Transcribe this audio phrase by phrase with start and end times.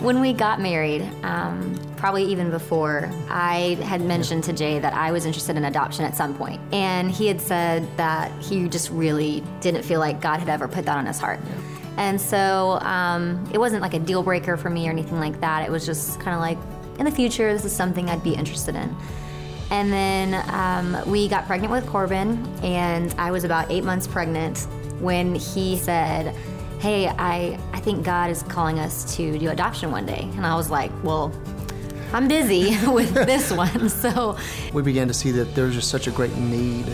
[0.00, 5.12] When we got married, um, probably even before, I had mentioned to Jay that I
[5.12, 6.60] was interested in adoption at some point.
[6.72, 10.84] And he had said that he just really didn't feel like God had ever put
[10.84, 11.40] that on his heart.
[11.96, 15.64] And so um, it wasn't like a deal breaker for me or anything like that.
[15.64, 16.58] It was just kind of like,
[16.98, 18.94] in the future, this is something I'd be interested in.
[19.70, 24.58] And then um, we got pregnant with Corbin, and I was about eight months pregnant
[25.00, 26.34] when he said,
[26.80, 30.28] Hey, I, I think God is calling us to do adoption one day.
[30.36, 31.32] And I was like, Well,
[32.12, 33.88] I'm busy with this one.
[33.88, 34.36] So
[34.72, 36.86] we began to see that there's just such a great need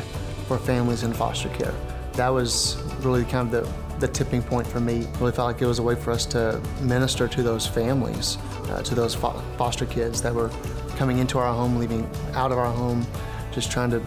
[0.47, 1.74] for families in foster care.
[2.15, 5.07] That was really kind of the the tipping point for me.
[5.21, 8.38] Really felt like it was a way for us to minister to those families,
[8.71, 10.51] uh, to those fo- foster kids that were
[10.97, 13.07] coming into our home, leaving out of our home,
[13.52, 14.02] just trying to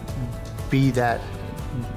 [0.68, 1.20] be that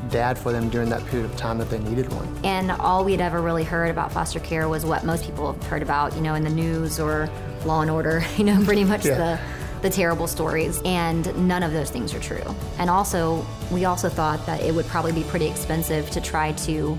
[0.10, 2.28] dad for them during that period of time that they needed one.
[2.44, 5.82] And all we'd ever really heard about foster care was what most people have heard
[5.82, 7.30] about, you know, in the news or
[7.66, 9.18] Law and Order, you know, pretty much yeah.
[9.18, 9.40] the
[9.82, 12.44] the terrible stories and none of those things are true.
[12.80, 16.98] And also, we also thought that it would probably be pretty expensive to try to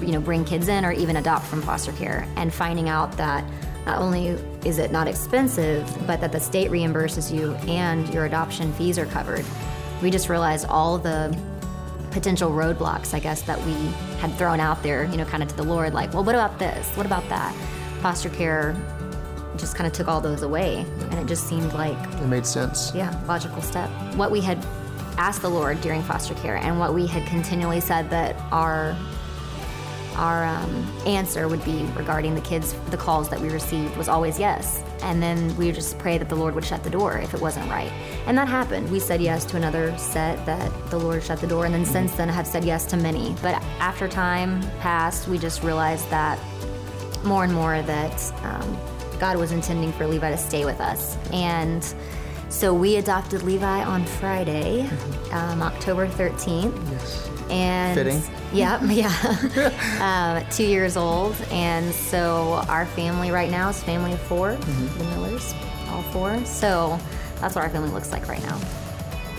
[0.00, 3.44] you know, bring kids in or even adopt from foster care and finding out that
[3.86, 4.28] not only
[4.64, 9.06] is it not expensive, but that the state reimburses you and your adoption fees are
[9.06, 9.44] covered.
[10.02, 11.36] We just realized all the
[12.18, 13.72] potential roadblocks, I guess, that we
[14.18, 16.58] had thrown out there, you know, kind of to the Lord, like, well, what about
[16.58, 16.88] this?
[16.96, 17.54] What about that?
[18.02, 18.74] Foster care
[19.56, 22.92] just kind of took all those away, and it just seemed like it made sense.
[22.92, 23.88] Yeah, logical step.
[24.16, 24.58] What we had
[25.16, 28.96] asked the Lord during foster care, and what we had continually said that our
[30.18, 34.38] our um, answer would be regarding the kids, the calls that we received was always
[34.38, 34.82] yes.
[35.02, 37.40] And then we would just pray that the Lord would shut the door if it
[37.40, 37.90] wasn't right.
[38.26, 38.90] And that happened.
[38.90, 42.14] We said yes to another set that the Lord shut the door, and then since
[42.16, 43.34] then I have said yes to many.
[43.40, 46.38] But after time passed, we just realized that
[47.24, 48.78] more and more that um,
[49.18, 51.16] God was intending for Levi to stay with us.
[51.32, 51.84] And
[52.48, 55.34] so we adopted Levi on Friday, mm-hmm.
[55.34, 56.90] um, October 13th.
[56.90, 57.30] Yes.
[57.50, 58.37] And fitting.
[58.52, 59.12] Yep, yeah.
[60.00, 64.98] uh, two years old, and so our family right now is family of 4 mm-hmm.
[64.98, 65.54] the Millers,
[65.88, 66.44] all four.
[66.44, 66.98] So
[67.40, 68.58] that's what our family looks like right now.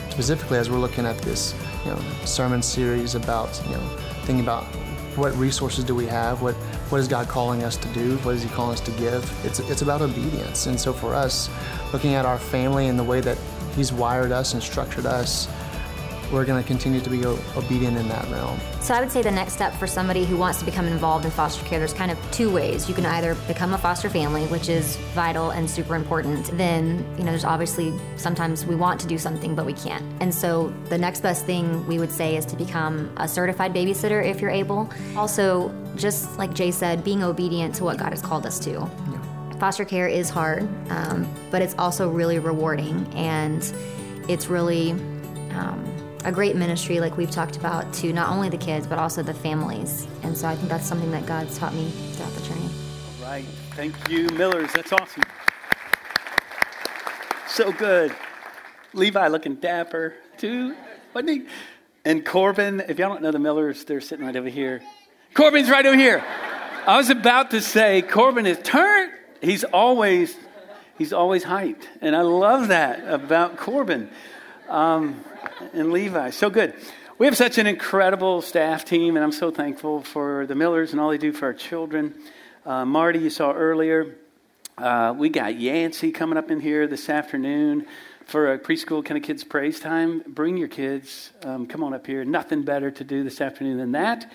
[0.10, 1.56] Specifically, as we're looking at this,
[1.86, 3.88] you know, sermon series about, you know,
[4.24, 4.66] thinking about
[5.16, 6.56] what resources do we have, what
[6.90, 9.46] what is God calling us to do, what is He calling us to give.
[9.46, 11.50] It's it's about obedience, and so for us,
[11.94, 13.38] looking at our family and the way that
[13.76, 15.48] He's wired us and structured us
[16.32, 18.60] we're going to continue to be obedient in that realm.
[18.82, 21.32] So I would say the next step for somebody who wants to become involved in
[21.32, 22.88] foster care, there's kind of two ways.
[22.88, 26.46] You can either become a foster family, which is vital and super important.
[26.58, 30.06] Then, you know, there's obviously sometimes we want to do something, but we can't.
[30.22, 34.24] And so the next best thing we would say is to become a certified babysitter
[34.24, 34.90] if you're able.
[35.16, 38.72] Also, just like Jay said, being obedient to what God has called us to.
[38.72, 39.56] Yeah.
[39.60, 43.62] Foster care is hard, um, but it's also really rewarding and
[44.30, 44.92] it's really
[45.52, 45.84] um,
[46.26, 49.34] a great ministry, like we've talked about, to not only the kids, but also the
[49.34, 50.08] families.
[50.24, 52.70] And so I think that's something that God's taught me throughout the journey.
[53.22, 53.46] All right.
[53.76, 54.72] Thank you, Millers.
[54.74, 55.24] That's awesome.
[57.48, 58.14] So good.
[58.94, 60.76] Levi looking dapper, too,
[61.14, 61.48] wasn't he?
[62.06, 64.82] And Corbin, if y'all don't know the Millers, they're sitting right over here.
[65.34, 66.24] Corbin's right over here.
[66.88, 69.12] I was about to say, Corbin is turned.
[69.42, 70.36] He's always,
[70.98, 71.84] he's always hyped.
[72.02, 74.10] And I love that about Corbin.
[74.70, 75.24] Um,
[75.74, 76.30] and Levi.
[76.30, 76.76] So good.
[77.18, 81.02] We have such an incredible staff team, and I'm so thankful for the Millers and
[81.02, 82.14] all they do for our children.
[82.68, 84.16] Uh, Marty, you saw earlier.
[84.78, 87.88] Uh, we got Yancy coming up in here this afternoon
[88.28, 90.24] for a preschool kind of kids praise time.
[90.28, 91.32] Bring your kids.
[91.44, 92.24] Um, come on up here.
[92.24, 94.32] Nothing better to do this afternoon than that.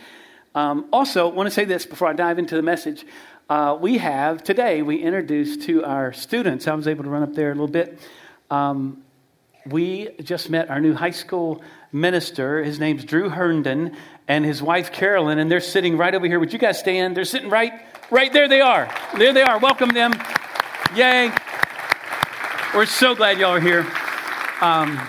[0.56, 3.06] Um, also, want to say this before I dive into the message.
[3.48, 6.66] Uh, we have today we introduced to our students.
[6.66, 8.00] I was able to run up there a little bit.
[8.50, 9.03] Um,
[9.66, 12.62] we just met our new high school minister.
[12.62, 13.96] His name's Drew Herndon
[14.28, 16.38] and his wife Carolyn, and they're sitting right over here.
[16.38, 17.16] Would you guys stand?
[17.16, 17.72] They're sitting right,
[18.10, 18.48] right there.
[18.48, 18.92] They are.
[19.16, 19.58] There they are.
[19.58, 20.12] Welcome them.
[20.94, 21.32] Yay!
[22.74, 23.86] We're so glad y'all are here.
[24.60, 25.00] Um,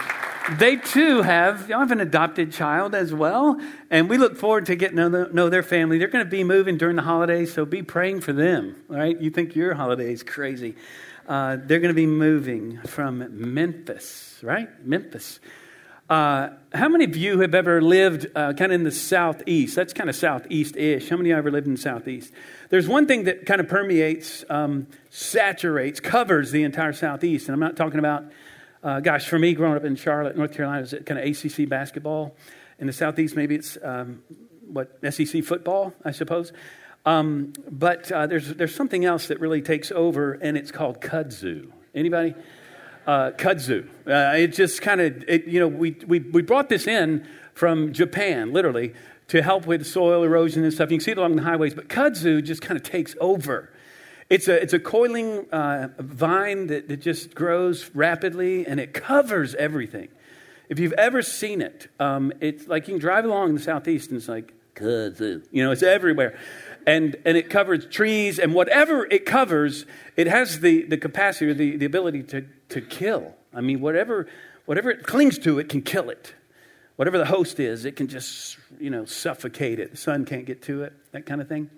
[0.58, 3.60] they too have y'all have an adopted child as well,
[3.90, 5.98] and we look forward to getting to know, know their family.
[5.98, 8.76] They're going to be moving during the holidays, so be praying for them.
[8.90, 10.76] All right, You think your holiday is crazy?
[11.28, 14.70] Uh, they're going to be moving from Memphis, right?
[14.86, 15.40] Memphis.
[16.08, 19.76] Uh, how many of you have ever lived uh, kind of in the southeast?
[19.76, 21.10] That's kind of southeast ish.
[21.10, 22.32] How many of you ever lived in the southeast?
[22.70, 27.48] There's one thing that kind of permeates, um, saturates, covers the entire southeast.
[27.48, 28.26] And I'm not talking about,
[28.84, 32.36] uh, gosh, for me growing up in Charlotte, North Carolina, is kind of ACC basketball?
[32.78, 34.22] In the southeast, maybe it's um,
[34.68, 36.54] what, SEC football, I suppose.
[37.06, 41.72] Um, but uh, there's, there's something else that really takes over, and it's called kudzu.
[41.94, 42.34] Anybody?
[43.06, 43.88] Uh, kudzu.
[44.08, 48.52] Uh, it just kind of, you know, we, we, we brought this in from Japan,
[48.52, 48.94] literally,
[49.28, 50.90] to help with soil erosion and stuff.
[50.90, 53.72] You can see it along the highways, but kudzu just kind of takes over.
[54.30, 59.54] It's a, it's a coiling uh, vine that, that just grows rapidly and it covers
[59.56, 60.08] everything.
[60.68, 64.10] If you've ever seen it, um, it's like you can drive along in the southeast
[64.10, 65.46] and it's like kudzu.
[65.52, 66.40] You know, it's everywhere.
[66.88, 69.86] And, and it covers trees and whatever it covers,
[70.16, 73.34] it has the, the capacity or the, the ability to, to kill.
[73.54, 74.28] I mean, whatever,
[74.66, 76.36] whatever it clings to, it can kill it.
[76.96, 79.92] Whatever the host is, it can just, you know, suffocate it.
[79.92, 81.70] The sun can't get to it, that kind of thing.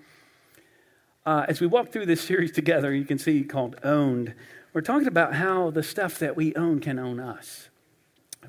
[1.26, 4.34] Uh, as we walk through this series together, you can see called Owned,
[4.74, 7.70] we're talking about how the stuff that we own can own us.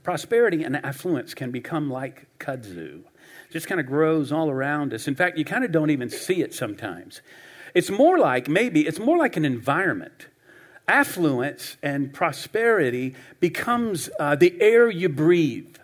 [0.02, 3.02] Prosperity and affluence can become like kudzu,
[3.50, 5.08] just kind of grows all around us.
[5.08, 7.20] In fact, you kind of don't even see it sometimes.
[7.74, 10.26] It's more like, maybe, it's more like an environment.
[10.86, 15.76] Affluence and prosperity becomes uh, the air you breathe.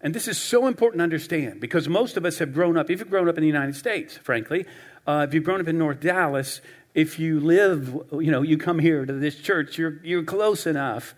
[0.00, 3.00] And this is so important to understand because most of us have grown up, if
[3.00, 4.66] you've grown up in the United States, frankly,
[5.06, 6.60] uh, if you've grown up in North Dallas,
[6.94, 11.14] if you live, you know, you come here to this church, you're, you're close enough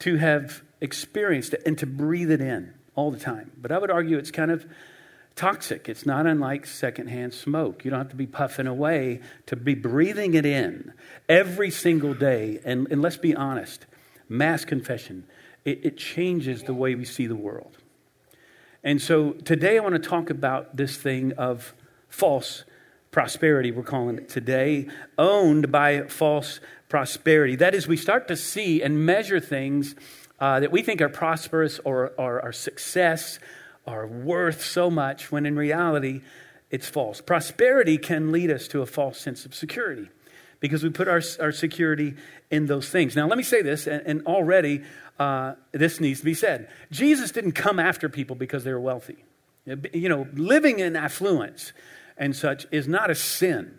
[0.00, 3.52] to have experienced it and to breathe it in all the time.
[3.56, 4.66] But I would argue it's kind of
[5.36, 5.88] toxic.
[5.88, 7.84] It's not unlike secondhand smoke.
[7.84, 10.92] You don't have to be puffing away to be breathing it in
[11.28, 12.60] every single day.
[12.64, 13.86] And, and let's be honest
[14.28, 15.26] mass confession,
[15.64, 17.78] it, it changes the way we see the world.
[18.82, 21.74] And so today I want to talk about this thing of
[22.08, 22.64] false
[23.10, 24.88] prosperity, we're calling it today,
[25.18, 27.56] owned by false prosperity.
[27.56, 29.94] That is, we start to see and measure things
[30.40, 33.38] uh, that we think are prosperous or, or are success,
[33.86, 36.22] are worth so much, when in reality,
[36.70, 37.20] it's false.
[37.20, 40.08] Prosperity can lead us to a false sense of security
[40.60, 42.14] because we put our, our security
[42.50, 43.16] in those things.
[43.16, 44.82] Now, let me say this, and, and already
[45.18, 46.70] uh, this needs to be said.
[46.90, 49.24] Jesus didn't come after people because they were wealthy.
[49.66, 51.72] You know, living in affluence
[52.16, 53.78] and such is not a sin.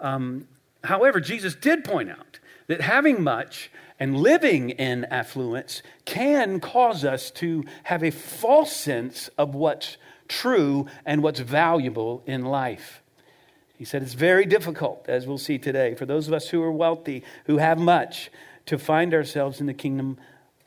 [0.00, 0.46] Um,
[0.84, 7.30] however, Jesus did point out that having much and living in affluence can cause us
[7.32, 9.96] to have a false sense of what's
[10.28, 13.02] true and what's valuable in life.
[13.78, 16.72] He said it's very difficult, as we'll see today, for those of us who are
[16.72, 18.30] wealthy, who have much,
[18.66, 20.18] to find ourselves in the kingdom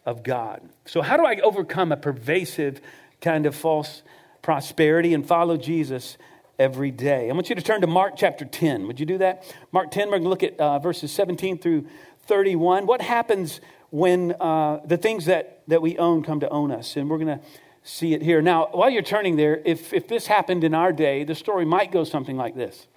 [0.05, 0.61] of God.
[0.85, 2.79] So, how do I overcome a pervasive
[3.21, 4.01] kind of false
[4.41, 6.17] prosperity and follow Jesus
[6.57, 7.29] every day.
[7.29, 8.87] I want you to turn to Mark chapter 10.
[8.87, 9.43] Would you do that?
[9.71, 11.87] Mark 10, we're going to look at uh, verses 17 through
[12.29, 12.85] 31.
[12.85, 13.59] What happens
[13.89, 16.95] when uh, the things that, that we own come to own us?
[16.95, 17.45] And we're going to
[17.83, 18.41] see it here.
[18.41, 21.91] Now, while you're turning there, if, if this happened in our day, the story might
[21.91, 22.87] go something like this.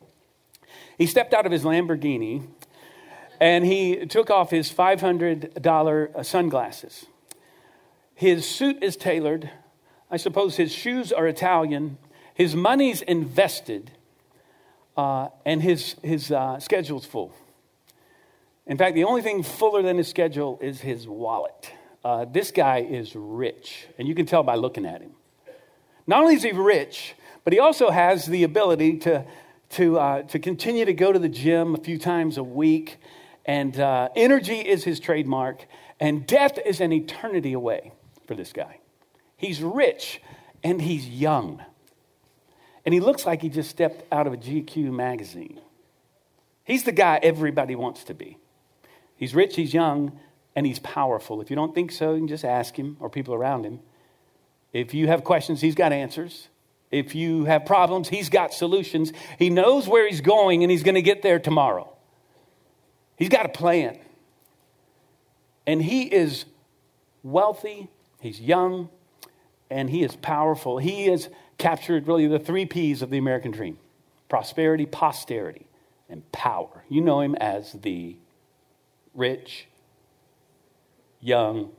[0.98, 2.46] He stepped out of his Lamborghini
[3.40, 7.06] and he took off his $500 uh, sunglasses.
[8.14, 9.50] His suit is tailored.
[10.10, 11.98] I suppose his shoes are Italian.
[12.34, 13.90] His money's invested,
[14.96, 17.34] uh, and his, his uh, schedule's full.
[18.66, 21.72] In fact, the only thing fuller than his schedule is his wallet.
[22.04, 25.12] Uh, this guy is rich, and you can tell by looking at him.
[26.06, 27.14] Not only is he rich,
[27.44, 29.24] but he also has the ability to,
[29.70, 32.98] to, uh, to continue to go to the gym a few times a week.
[33.44, 35.66] And uh, energy is his trademark,
[35.98, 37.92] and death is an eternity away
[38.26, 38.78] for this guy.
[39.36, 40.20] He's rich
[40.62, 41.64] and he's young.
[42.84, 45.60] And he looks like he just stepped out of a GQ magazine.
[46.64, 48.38] He's the guy everybody wants to be.
[49.22, 50.18] He's rich, he's young,
[50.56, 51.40] and he's powerful.
[51.40, 53.78] If you don't think so, you can just ask him or people around him.
[54.72, 56.48] If you have questions, he's got answers.
[56.90, 59.12] If you have problems, he's got solutions.
[59.38, 61.92] He knows where he's going and he's going to get there tomorrow.
[63.14, 63.96] He's got a plan.
[65.68, 66.44] And he is
[67.22, 68.88] wealthy, he's young,
[69.70, 70.78] and he is powerful.
[70.78, 73.78] He has captured really the three P's of the American dream
[74.28, 75.68] prosperity, posterity,
[76.08, 76.82] and power.
[76.88, 78.16] You know him as the
[79.14, 79.66] rich,
[81.20, 81.70] young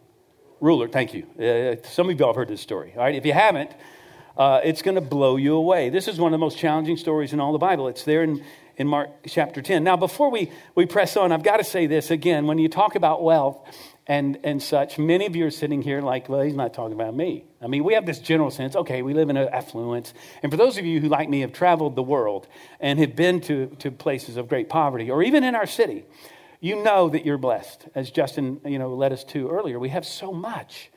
[0.60, 0.88] ruler.
[0.88, 1.28] Thank you.
[1.40, 2.94] Uh, some of you have heard this story.
[2.96, 3.72] All right, if you haven't,
[4.38, 5.90] uh, it's going to blow you away.
[5.90, 7.88] This is one of the most challenging stories in all the Bible.
[7.88, 8.44] It's there in,
[8.78, 9.84] in Mark chapter 10.
[9.84, 12.48] Now, before we, we press on, I've got to say this again.
[12.48, 13.60] When you talk about wealth,
[14.08, 14.98] and, and such.
[14.98, 17.46] Many of you are sitting here like, well, he's not talking about me.
[17.62, 20.14] I mean, we have this general sense, okay, we live in affluence.
[20.42, 22.48] And for those of you who, like me, have traveled the world
[22.80, 26.04] and have been to, to places of great poverty, or even in our city,
[26.64, 27.90] you know that you're blessed.
[27.94, 30.90] As Justin, you know, led us to earlier, we have so much.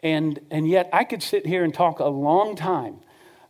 [0.00, 2.96] And, and yet, I could sit here and talk a long time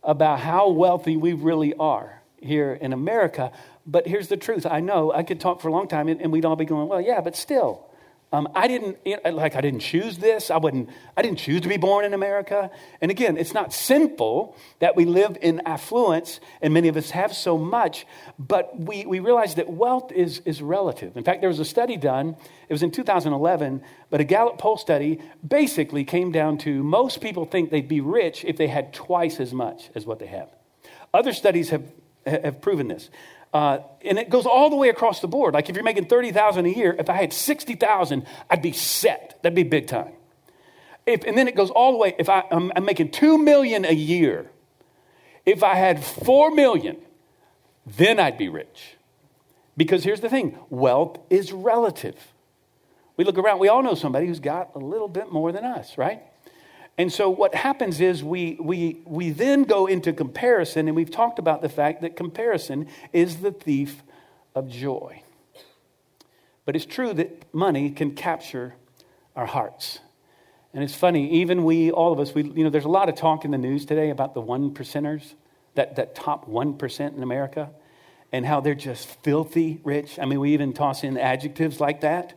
[0.03, 2.21] about how wealthy we really are.
[2.41, 3.51] here in America.
[3.85, 6.31] But here's the truth I know I could talk for a long time and, and
[6.31, 7.86] we'd all be going, well, yeah, but still.
[8.33, 10.51] Um, I didn't like I didn't choose this.
[10.51, 10.89] I wouldn't.
[11.15, 12.69] I didn't choose to be born in America.
[12.99, 17.33] And again, it's not sinful that we live in affluence, and many of us have
[17.33, 18.05] so much.
[18.37, 21.15] But we we realize that wealth is is relative.
[21.15, 22.35] In fact, there was a study done.
[22.67, 27.45] It was in 2011, but a Gallup poll study basically came down to most people
[27.45, 30.49] think they'd be rich if they had twice as much as what they have.
[31.13, 31.89] Other studies have
[32.25, 33.09] have proven this.
[33.53, 35.53] Uh, and it goes all the way across the board.
[35.53, 39.39] Like if you're making 30,000 a year, if I had 60,000, I'd be set.
[39.41, 40.13] That'd be big time.
[41.05, 43.85] If, and then it goes all the way, if I, I'm, I'm making 2 million
[43.85, 44.51] a year,
[45.45, 46.97] if I had 4 million,
[47.85, 48.97] then I'd be rich.
[49.77, 52.33] Because here's the thing wealth is relative.
[53.15, 55.97] We look around, we all know somebody who's got a little bit more than us,
[55.97, 56.21] right?
[56.97, 61.37] And so what happens is we, we, we then go into comparison, and we've talked
[61.37, 64.01] about the fact that comparison is the thief
[64.55, 65.21] of joy.
[66.65, 68.73] But it's true that money can capture
[69.35, 69.99] our hearts.
[70.73, 73.15] And it's funny, even we, all of us, we, you know, there's a lot of
[73.15, 75.35] talk in the news today about the one percenters,
[75.75, 77.69] that, that top 1% in America,
[78.31, 80.17] and how they're just filthy rich.
[80.19, 82.33] I mean, we even toss in adjectives like that,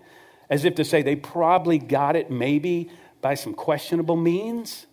[0.50, 2.90] as if to say they probably got it maybe
[3.20, 4.86] by some questionable means.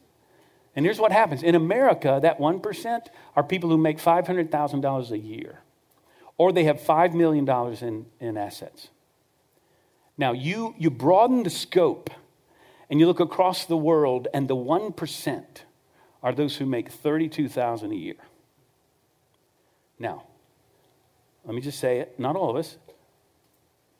[0.76, 5.60] And here's what happens in America, that 1% are people who make $500,000 a year,
[6.38, 7.48] or they have $5 million
[7.82, 8.90] in, in assets.
[10.18, 12.10] Now, you, you broaden the scope
[12.90, 15.46] and you look across the world, and the 1%
[16.24, 18.16] are those who make 32,000 a year.
[20.00, 20.24] Now,
[21.44, 22.78] let me just say it, not all of us,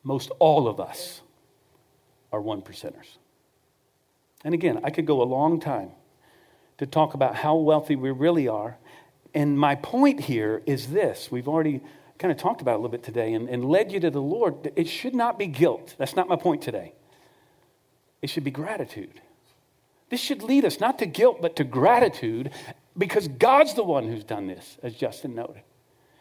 [0.02, 1.20] most all of us
[2.32, 3.18] are one percenters.
[4.44, 5.90] And again, I could go a long time
[6.78, 8.78] to talk about how wealthy we really are.
[9.34, 11.80] And my point here is this we've already
[12.18, 14.72] kind of talked about a little bit today and, and led you to the Lord.
[14.74, 15.94] It should not be guilt.
[15.98, 16.94] That's not my point today.
[18.22, 19.20] It should be gratitude.
[20.10, 22.50] This should lead us not to guilt, but to gratitude
[22.96, 25.62] because God's the one who's done this, as Justin noted.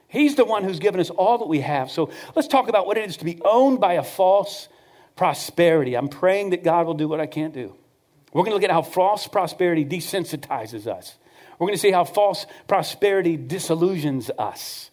[0.08, 1.90] He's the one who's given us all that we have.
[1.90, 4.70] So let's talk about what it is to be owned by a false
[5.16, 5.96] prosperity.
[5.96, 7.76] I'm praying that God will do what I can't do.
[8.34, 11.16] We're going to look at how false prosperity desensitizes us.
[11.58, 14.92] We're going to see how false prosperity disillusions us.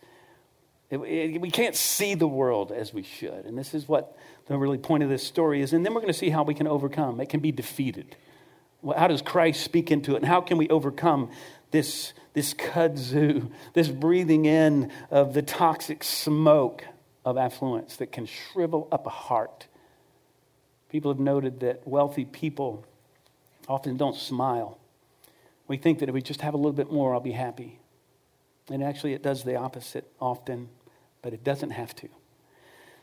[0.91, 3.45] We can't see the world as we should.
[3.45, 5.73] And this is what the really point of this story is.
[5.73, 7.21] And then we're going to see how we can overcome.
[7.21, 8.17] It can be defeated.
[8.97, 10.19] How does Christ speak into it?
[10.19, 11.31] And how can we overcome
[11.71, 16.85] this, this kudzu, this breathing in of the toxic smoke
[17.25, 19.67] of affluence that can shrivel up a heart?
[20.91, 22.87] People have noted that wealthy people
[23.69, 24.79] often don't smile.
[25.67, 27.79] We think that if we just have a little bit more, I'll be happy.
[28.71, 30.69] And actually, it does the opposite often,
[31.23, 32.09] but it doesn't have to.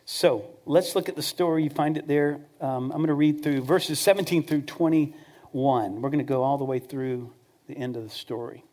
[0.05, 1.63] So let's look at the story.
[1.63, 2.39] You find it there.
[2.59, 6.01] Um, I'm going to read through verses 17 through 21.
[6.01, 7.31] We're going to go all the way through
[7.67, 8.63] the end of the story.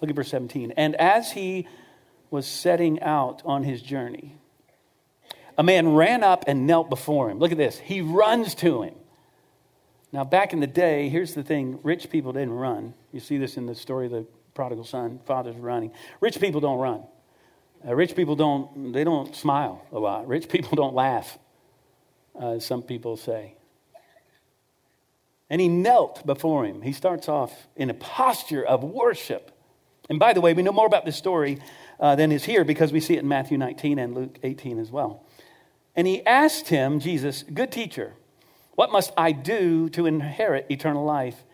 [0.00, 0.72] Look at verse 17.
[0.72, 1.68] And as he
[2.30, 4.36] was setting out on his journey,
[5.58, 7.38] a man ran up and knelt before him.
[7.38, 7.78] Look at this.
[7.78, 8.94] He runs to him
[10.12, 12.94] now, back in the day, here's the thing rich people didn't run.
[13.12, 15.92] You see this in the story of the prodigal son, father's running.
[16.20, 17.04] Rich people don't run.
[17.86, 20.26] Uh, rich people don't, they don't smile a lot.
[20.26, 21.38] Rich people don't laugh,
[22.38, 23.54] uh, some people say.
[25.48, 26.82] And he knelt before him.
[26.82, 29.50] He starts off in a posture of worship.
[30.08, 31.58] And by the way, we know more about this story
[31.98, 34.90] uh, than is here because we see it in Matthew 19 and Luke 18 as
[34.90, 35.24] well.
[35.96, 38.14] And he asked him, Jesus, good teacher,
[38.80, 41.44] what must I do to inherit eternal life?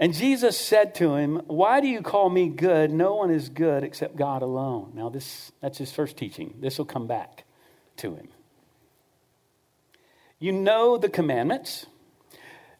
[0.00, 2.90] And Jesus said to him, Why do you call me good?
[2.90, 4.92] No one is good except God alone.
[4.94, 6.54] Now, this, that's his first teaching.
[6.58, 7.44] This will come back
[7.98, 8.28] to him.
[10.38, 11.84] You know the commandments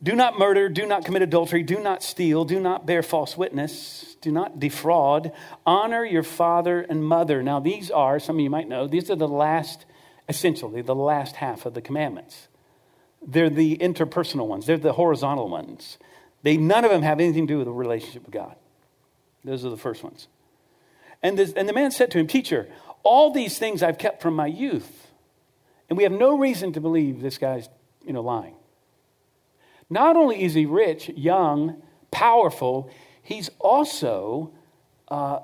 [0.03, 4.17] do not murder, do not commit adultery, do not steal, do not bear false witness,
[4.23, 5.33] do not defraud,
[5.67, 7.43] honor your father and mother.
[7.43, 9.85] Now, these are, some of you might know, these are the last,
[10.31, 12.49] essentially, the last half of the commandments.
[13.27, 15.99] They're the interpersonal ones, they're the horizontal ones.
[16.43, 18.55] They, none of them have anything to do with a relationship with God.
[19.43, 20.29] Those are the first ones.
[21.23, 22.69] And, this, and the man said to him, Teacher,
[23.03, 25.09] all these things I've kept from my youth.
[25.89, 27.69] And we have no reason to believe this guy's
[28.05, 28.55] you know, lying.
[29.89, 32.91] Not only is he rich, young, powerful,
[33.23, 34.53] he's also
[35.09, 35.41] uh,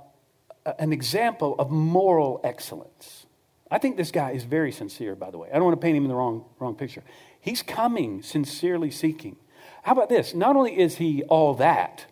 [0.78, 3.26] an example of moral excellence.
[3.70, 5.48] I think this guy is very sincere, by the way.
[5.50, 7.02] I don't want to paint him in the wrong, wrong picture.
[7.42, 9.36] He's coming sincerely seeking.
[9.82, 10.32] How about this?
[10.32, 12.06] Not only is he all that,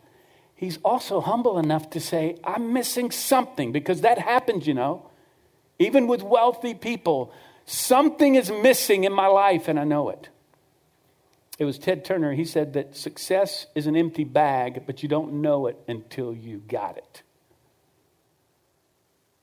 [0.56, 5.08] he's also humble enough to say, I'm missing something because that happens, you know.
[5.78, 7.32] Even with wealthy people,
[7.64, 10.28] something is missing in my life and I know it.
[11.60, 12.32] It was Ted Turner.
[12.32, 16.58] He said that success is an empty bag, but you don't know it until you
[16.58, 17.22] got it.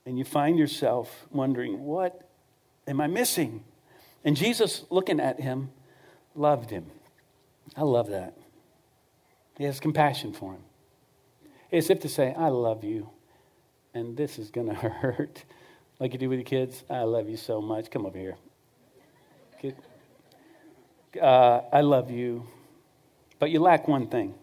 [0.06, 2.27] And you find yourself wondering, what
[2.88, 3.63] am I missing?
[4.25, 5.70] And Jesus, looking at him,
[6.38, 6.86] loved him.
[7.75, 8.34] I love that.
[9.58, 10.62] He has compassion for him.
[11.72, 13.10] As if to say, I love you,
[13.94, 15.44] and this is going to hurt.
[16.00, 17.89] Like you do with your kids, I love you so much.
[17.89, 18.38] Come over here.
[21.20, 22.48] Uh, I love you,
[23.39, 24.36] but you lack one thing.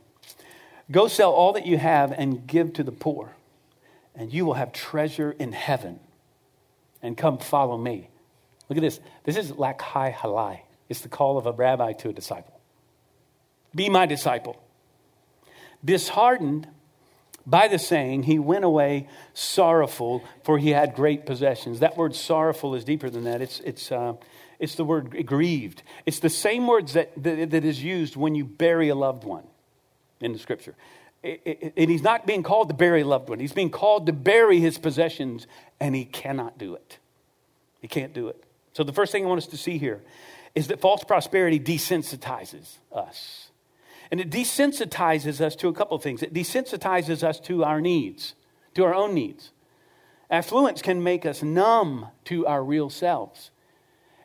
[0.90, 3.36] Go sell all that you have and give to the poor,
[4.14, 6.00] and you will have treasure in heaven.
[7.00, 8.08] And come follow me.
[8.68, 8.98] Look at this.
[9.24, 10.60] This is lakhai halai.
[10.88, 12.60] It's the call of a rabbi to a disciple.
[13.74, 14.62] Be my disciple.
[15.84, 16.68] Disheartened
[17.46, 21.80] by the saying, he went away sorrowful, for he had great possessions.
[21.80, 23.42] That word sorrowful is deeper than that.
[23.42, 24.14] It's, it's, uh,
[24.58, 25.82] it's the word grieved.
[26.06, 29.44] It's the same words that, that, that is used when you bury a loved one
[30.20, 30.74] in the scripture.
[31.22, 34.60] and he's not being called to bury a loved one, he's being called to bury
[34.60, 35.46] his possessions,
[35.80, 36.98] and he cannot do it.
[37.80, 38.42] He can't do it.
[38.72, 40.00] So, the first thing I want us to see here
[40.54, 43.48] is that false prosperity desensitizes us.
[44.10, 46.22] And it desensitizes us to a couple of things.
[46.22, 48.34] It desensitizes us to our needs,
[48.74, 49.50] to our own needs.
[50.30, 53.50] Affluence can make us numb to our real selves.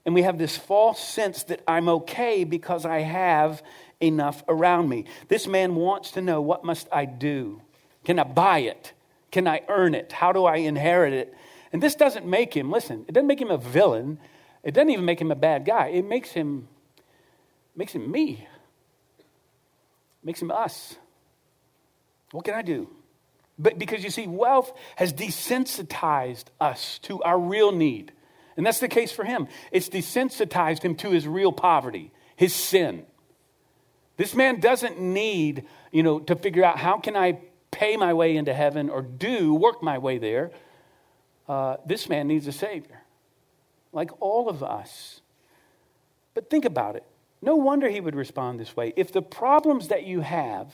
[0.06, 3.62] And we have this false sense that I'm okay because I have
[4.00, 5.06] enough around me.
[5.28, 7.62] This man wants to know what must I do?
[8.06, 8.94] Can I buy it?
[9.32, 10.12] Can I earn it?
[10.12, 11.34] How do I inherit it?
[11.72, 14.20] And this doesn't make him, listen, it doesn't make him a villain.
[14.64, 15.88] It doesn't even make him a bad guy.
[15.88, 16.68] It makes him
[17.76, 18.48] makes him me.
[20.24, 20.96] Makes him us.
[22.32, 22.90] What can I do?
[23.58, 28.12] But because you see, wealth has desensitized us to our real need.
[28.58, 29.48] And that's the case for him.
[29.72, 33.06] It's desensitized him to his real poverty, his sin.
[34.18, 37.40] This man doesn't need, you know, to figure out how can I
[37.72, 40.52] pay my way into heaven or do work my way there.
[41.48, 42.99] Uh, this man needs a savior
[43.92, 45.22] like all of us.
[46.34, 47.04] But think about it.
[47.42, 48.94] No wonder he would respond this way.
[48.96, 50.72] If the problems that you have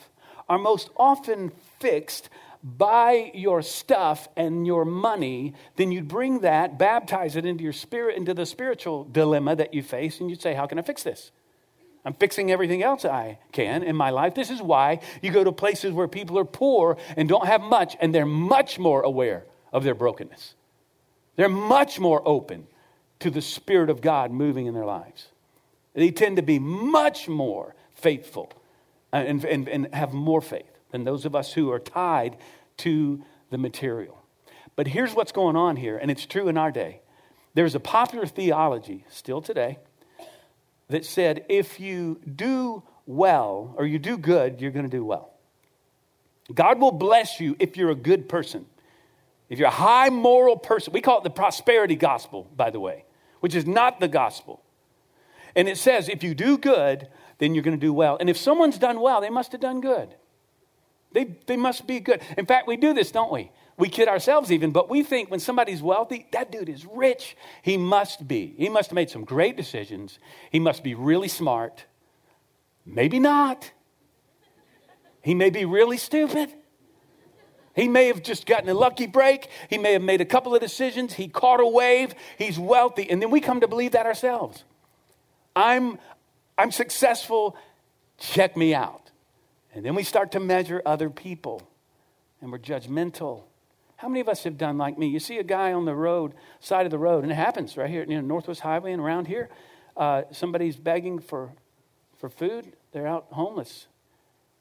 [0.50, 2.30] are most often fixed
[2.64, 8.18] by your stuff and your money, then you'd bring that, baptize it into your spirit,
[8.18, 11.32] into the spiritual dilemma that you face, and you'd say, How can I fix this?
[12.04, 14.36] I'm fixing everything else I can in my life.
[14.36, 17.96] This is why you go to places where people are poor and don't have much,
[18.00, 20.56] and they're much more aware of their brokenness.
[21.36, 22.68] They're much more open
[23.26, 25.30] to the Spirit of God moving in their lives.
[25.96, 28.54] They tend to be much more faithful
[29.12, 32.38] uh, and, and, and have more faith than those of us who are tied
[32.78, 34.22] to the material.
[34.76, 37.02] But here's what's going on here, and it's true in our day.
[37.56, 39.80] There's a popular theology still today
[40.90, 45.34] that said if you do well or you do good, you're going to do well.
[46.54, 48.68] God will bless you if you're a good person.
[49.50, 53.05] If you're a high moral person, we call it the prosperity gospel, by the way,
[53.46, 54.64] which is not the gospel.
[55.56, 58.18] And it says if you do good, then you're going to do well.
[58.20, 60.16] And if someone's done well, they must have done good.
[61.12, 62.22] They, they must be good.
[62.40, 63.52] In fact, we do this, don't we?
[63.78, 67.38] We kid ourselves even, but we think when somebody's wealthy, that dude is rich.
[67.62, 68.56] He must be.
[68.58, 70.18] He must have made some great decisions.
[70.50, 71.86] He must be really smart.
[72.84, 73.72] Maybe not.
[75.22, 76.52] He may be really stupid.
[77.76, 79.50] He may have just gotten a lucky break.
[79.70, 81.14] He may have made a couple of decisions.
[81.14, 82.16] He caught a wave.
[82.38, 83.10] He's wealthy.
[83.10, 84.64] And then we come to believe that ourselves.
[85.56, 86.00] I'm,
[86.58, 87.58] I'm successful.
[88.18, 89.12] Check me out.
[89.74, 91.68] And then we start to measure other people
[92.42, 93.44] and we're judgmental.
[93.98, 95.08] How many of us have done like me?
[95.08, 97.90] You see a guy on the road, side of the road, and it happens right
[97.90, 99.50] here, you know, Northwest Highway and around here.
[99.98, 101.52] Uh, somebody's begging for,
[102.18, 102.74] for food.
[102.92, 103.88] They're out homeless.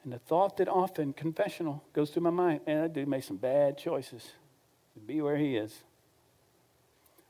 [0.05, 3.39] And the thought that often, confessional, goes through my mind, man, that dude made some
[3.39, 4.33] bad choices
[4.93, 5.83] to be where he is.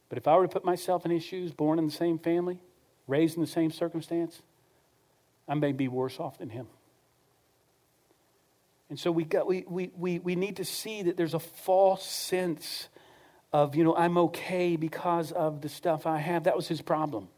[0.09, 2.59] But if I were to put myself in his shoes, born in the same family,
[3.07, 4.43] raised in the same circumstance,
[5.49, 6.67] I may be worse off than him.
[8.91, 12.05] And so we, got, we, we, we, we need to see that there's a false
[12.05, 12.89] sense
[13.53, 16.45] of, you know, I'm okay because of the stuff I have.
[16.45, 17.29] That was his problem.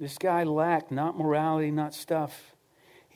[0.00, 2.55] This guy lacked not morality, not stuff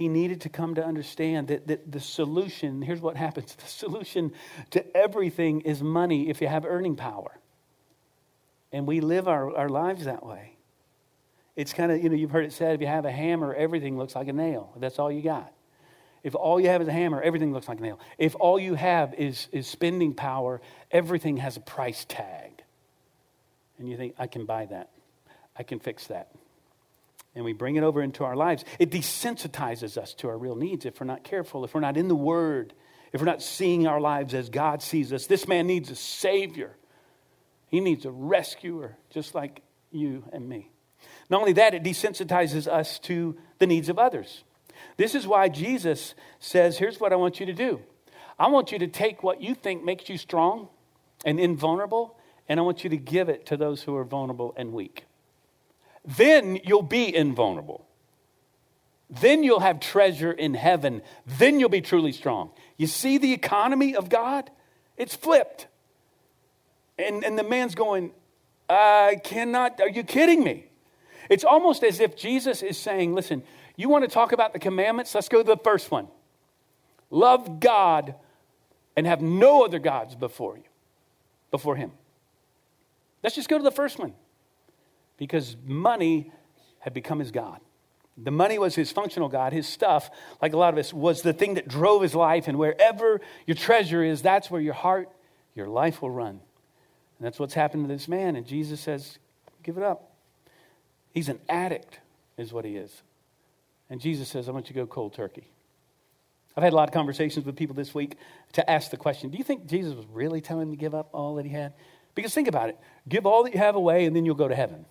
[0.01, 4.33] he needed to come to understand that, that the solution here's what happens the solution
[4.71, 7.39] to everything is money if you have earning power.
[8.73, 10.57] And we live our, our lives that way.
[11.55, 13.99] It's kind of, you know, you've heard it said if you have a hammer, everything
[13.99, 14.73] looks like a nail.
[14.79, 15.53] That's all you got.
[16.25, 18.01] if all you have is a hammer, everything looks like a nail.
[18.17, 22.63] If all you have is, is spending power, everything has a price tag.
[23.79, 24.89] And you think, I can buy that,
[25.55, 26.31] I can fix that.
[27.41, 28.67] And we bring it over into our lives.
[28.79, 32.07] It desensitizes us to our real needs if we're not careful, if we're not in
[32.07, 32.75] the Word,
[33.15, 35.27] if we're not seeing our lives as God sees us.
[35.27, 36.77] This man needs a Savior,
[37.69, 40.69] he needs a rescuer, just like you and me.
[41.31, 44.45] Not only that, it desensitizes us to the needs of others.
[44.99, 47.81] This is why Jesus says, Here's what I want you to do
[48.39, 50.69] I want you to take what you think makes you strong
[51.25, 52.19] and invulnerable,
[52.51, 55.07] and I want you to give it to those who are vulnerable and weak.
[56.17, 57.87] Then you'll be invulnerable.
[59.09, 61.03] Then you'll have treasure in heaven.
[61.27, 62.51] Then you'll be truly strong.
[62.77, 64.51] You see the economy of God?
[64.97, 65.67] It's flipped.
[66.99, 68.13] And, and the man's going,
[68.69, 70.67] I cannot, are you kidding me?
[71.29, 73.43] It's almost as if Jesus is saying, listen,
[73.77, 75.15] you want to talk about the commandments?
[75.15, 76.09] Let's go to the first one.
[77.11, 78.15] Love God
[78.97, 80.65] and have no other gods before you,
[81.51, 81.93] before Him.
[83.23, 84.15] Let's just go to the first one.
[85.21, 86.33] Because money
[86.79, 87.61] had become his God.
[88.17, 89.53] The money was his functional God.
[89.53, 90.11] His stuff,
[90.43, 92.49] like a lot of us, was the thing that drove his life.
[92.49, 95.11] And wherever your treasure is, that's where your heart,
[95.55, 96.41] your life will run.
[97.19, 98.35] And that's what's happened to this man.
[98.35, 99.19] And Jesus says,
[99.63, 100.15] Give it up.
[101.13, 102.01] He's an addict,
[102.39, 103.03] is what he is.
[103.91, 105.53] And Jesus says, I want you to go cold turkey.
[106.57, 108.17] I've had a lot of conversations with people this week
[108.53, 111.11] to ask the question Do you think Jesus was really telling him to give up
[111.13, 111.75] all that he had?
[112.15, 112.79] Because think about it
[113.09, 114.87] give all that you have away and then you'll go to heaven.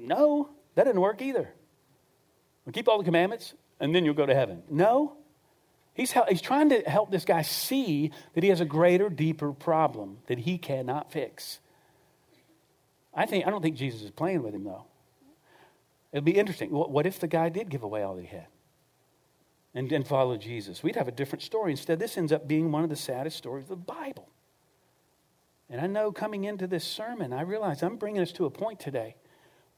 [0.00, 1.52] No, that didn't work either.
[2.64, 4.62] Well, keep all the commandments and then you'll go to heaven.
[4.70, 5.16] No.
[5.94, 10.18] He's, he's trying to help this guy see that he has a greater, deeper problem
[10.26, 11.58] that he cannot fix.
[13.12, 14.84] I, think, I don't think Jesus is playing with him, though.
[16.12, 16.70] It'd be interesting.
[16.70, 18.46] What if the guy did give away all that he had
[19.74, 20.82] and, and follow Jesus?
[20.82, 21.72] We'd have a different story.
[21.72, 24.28] Instead, this ends up being one of the saddest stories of the Bible.
[25.68, 28.80] And I know coming into this sermon, I realize I'm bringing us to a point
[28.80, 29.16] today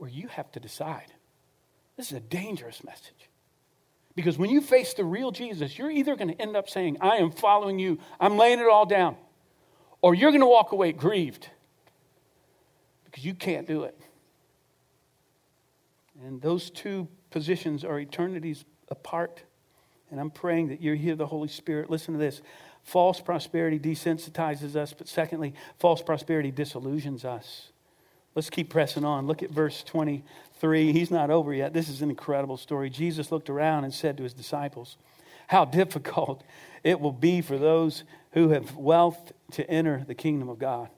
[0.00, 1.12] where you have to decide.
[1.98, 3.28] This is a dangerous message.
[4.14, 7.16] Because when you face the real Jesus, you're either going to end up saying, I
[7.16, 9.16] am following you, I'm laying it all down,
[10.00, 11.48] or you're going to walk away grieved
[13.04, 13.98] because you can't do it.
[16.24, 19.42] And those two positions are eternities apart.
[20.10, 21.90] And I'm praying that you hear the Holy Spirit.
[21.90, 22.40] Listen to this.
[22.84, 27.70] False prosperity desensitizes us, but secondly, false prosperity disillusions us.
[28.34, 29.26] Let's keep pressing on.
[29.26, 30.92] Look at verse 23.
[30.92, 31.72] He's not over yet.
[31.72, 32.90] This is an incredible story.
[32.90, 34.96] Jesus looked around and said to his disciples,
[35.48, 36.42] How difficult
[36.84, 40.88] it will be for those who have wealth to enter the kingdom of God.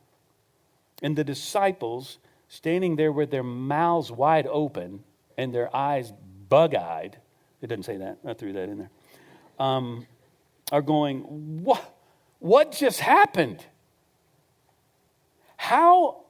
[1.03, 2.19] And the disciples,
[2.49, 5.03] standing there with their mouths wide open,
[5.39, 6.13] and their eyes
[6.49, 7.17] bug eyed,
[7.63, 8.91] it doesn't say that, I threw that in there,
[9.59, 10.07] um,
[10.71, 11.95] are going, what,
[12.39, 13.65] what just happened?
[15.57, 16.22] How,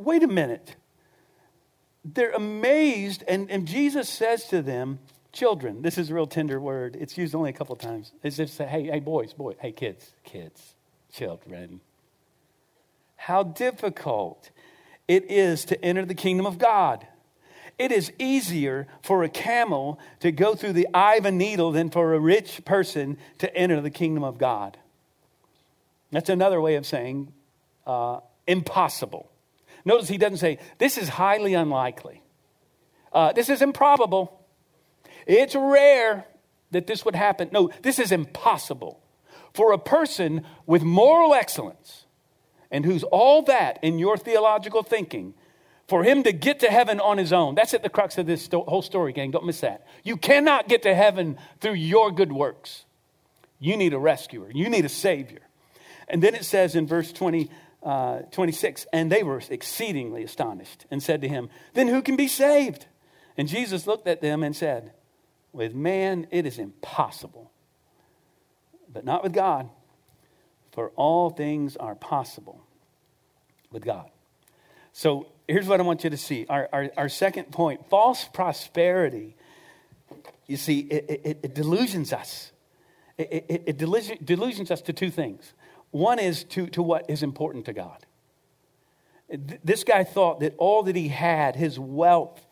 [0.00, 0.76] wait a minute.
[2.04, 5.00] They're amazed, and, and Jesus says to them,
[5.32, 6.96] Children, this is a real tender word.
[6.98, 8.12] It's used only a couple times.
[8.22, 10.74] It's just say, hey, hey, boys, boys, hey, kids, kids,
[11.12, 11.80] children.
[13.14, 14.50] How difficult
[15.06, 17.06] it is to enter the kingdom of God.
[17.78, 21.90] It is easier for a camel to go through the eye of a needle than
[21.90, 24.76] for a rich person to enter the kingdom of God.
[26.10, 27.32] That's another way of saying
[27.86, 29.30] uh, impossible.
[29.84, 32.22] Notice he doesn't say, this is highly unlikely.
[33.12, 34.40] Uh, this is improbable.
[35.26, 36.26] It's rare
[36.70, 37.48] that this would happen.
[37.52, 39.00] No, this is impossible.
[39.54, 42.06] For a person with moral excellence
[42.70, 45.34] and who's all that in your theological thinking
[45.88, 47.56] for him to get to heaven on his own.
[47.56, 49.32] That's at the crux of this sto- whole story, gang.
[49.32, 49.84] Don't miss that.
[50.04, 52.84] You cannot get to heaven through your good works.
[53.58, 55.40] You need a rescuer, you need a savior.
[56.08, 57.50] And then it says in verse 20,
[57.82, 62.28] uh, 26, and they were exceedingly astonished and said to him, Then who can be
[62.28, 62.86] saved?
[63.36, 64.92] And Jesus looked at them and said,
[65.52, 67.50] With man it is impossible,
[68.92, 69.70] but not with God,
[70.72, 72.62] for all things are possible
[73.70, 74.10] with God.
[74.92, 76.46] So here's what I want you to see.
[76.48, 79.36] Our, our, our second point false prosperity,
[80.46, 82.52] you see, it, it, it delusions us.
[83.16, 85.52] It, it, it delusion, delusions us to two things.
[85.90, 88.06] One is to, to what is important to God.
[89.28, 92.46] This guy thought that all that he had, his wealth,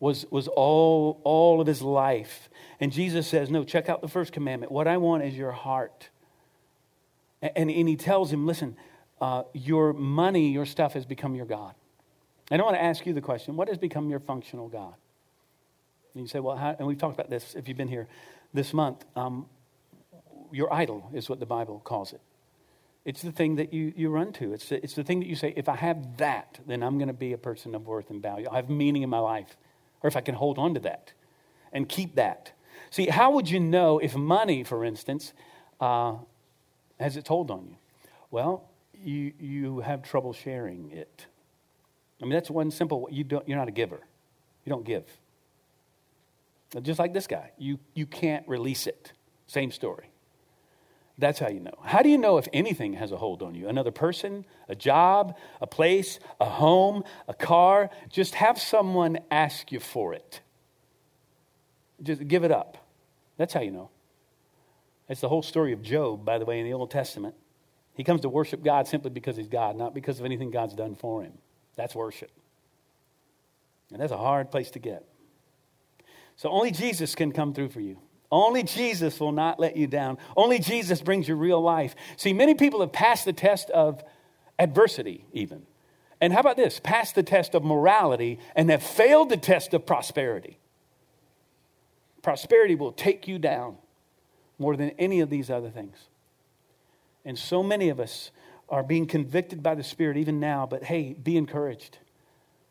[0.00, 2.48] was, was all, all of his life.
[2.80, 4.72] And Jesus says, No, check out the first commandment.
[4.72, 6.08] What I want is your heart.
[7.40, 8.76] And, and he tells him, Listen,
[9.20, 11.74] uh, your money, your stuff has become your God.
[12.50, 14.94] And I want to ask you the question what has become your functional God?
[16.14, 18.08] And you say, well, how, and we've talked about this if you've been here
[18.52, 19.04] this month.
[19.16, 19.46] Um,
[20.50, 22.20] your idol, is what the Bible calls it.
[23.04, 24.52] It's the thing that you, you run to.
[24.52, 27.08] It's the, it's the thing that you say, if I have that, then I'm going
[27.08, 28.46] to be a person of worth and value.
[28.50, 29.56] I have meaning in my life.
[30.02, 31.12] Or if I can hold on to that
[31.72, 32.52] and keep that.
[32.90, 35.32] See, how would you know if money, for instance,
[35.80, 36.16] uh,
[37.00, 37.76] has its hold on you?
[38.30, 38.68] Well,
[39.02, 41.26] you, you have trouble sharing it.
[42.20, 44.00] I mean, that's one simple you don't, you're not a giver.
[44.64, 45.04] You don't give.
[46.82, 49.12] Just like this guy, you, you can't release it.
[49.46, 50.11] Same story.
[51.18, 51.74] That's how you know.
[51.84, 53.68] How do you know if anything has a hold on you?
[53.68, 57.90] Another person, a job, a place, a home, a car?
[58.08, 60.40] Just have someone ask you for it.
[62.02, 62.78] Just give it up.
[63.36, 63.90] That's how you know.
[65.08, 67.34] It's the whole story of Job, by the way, in the Old Testament.
[67.94, 70.94] He comes to worship God simply because he's God, not because of anything God's done
[70.94, 71.34] for him.
[71.76, 72.30] That's worship.
[73.92, 75.04] And that's a hard place to get.
[76.36, 77.98] So only Jesus can come through for you.
[78.32, 80.16] Only Jesus will not let you down.
[80.36, 81.94] Only Jesus brings you real life.
[82.16, 84.02] See, many people have passed the test of
[84.58, 85.66] adversity, even.
[86.18, 86.80] And how about this?
[86.80, 90.58] Passed the test of morality and have failed the test of prosperity.
[92.22, 93.76] Prosperity will take you down
[94.58, 95.96] more than any of these other things.
[97.26, 98.30] And so many of us
[98.68, 101.98] are being convicted by the Spirit even now, but hey, be encouraged.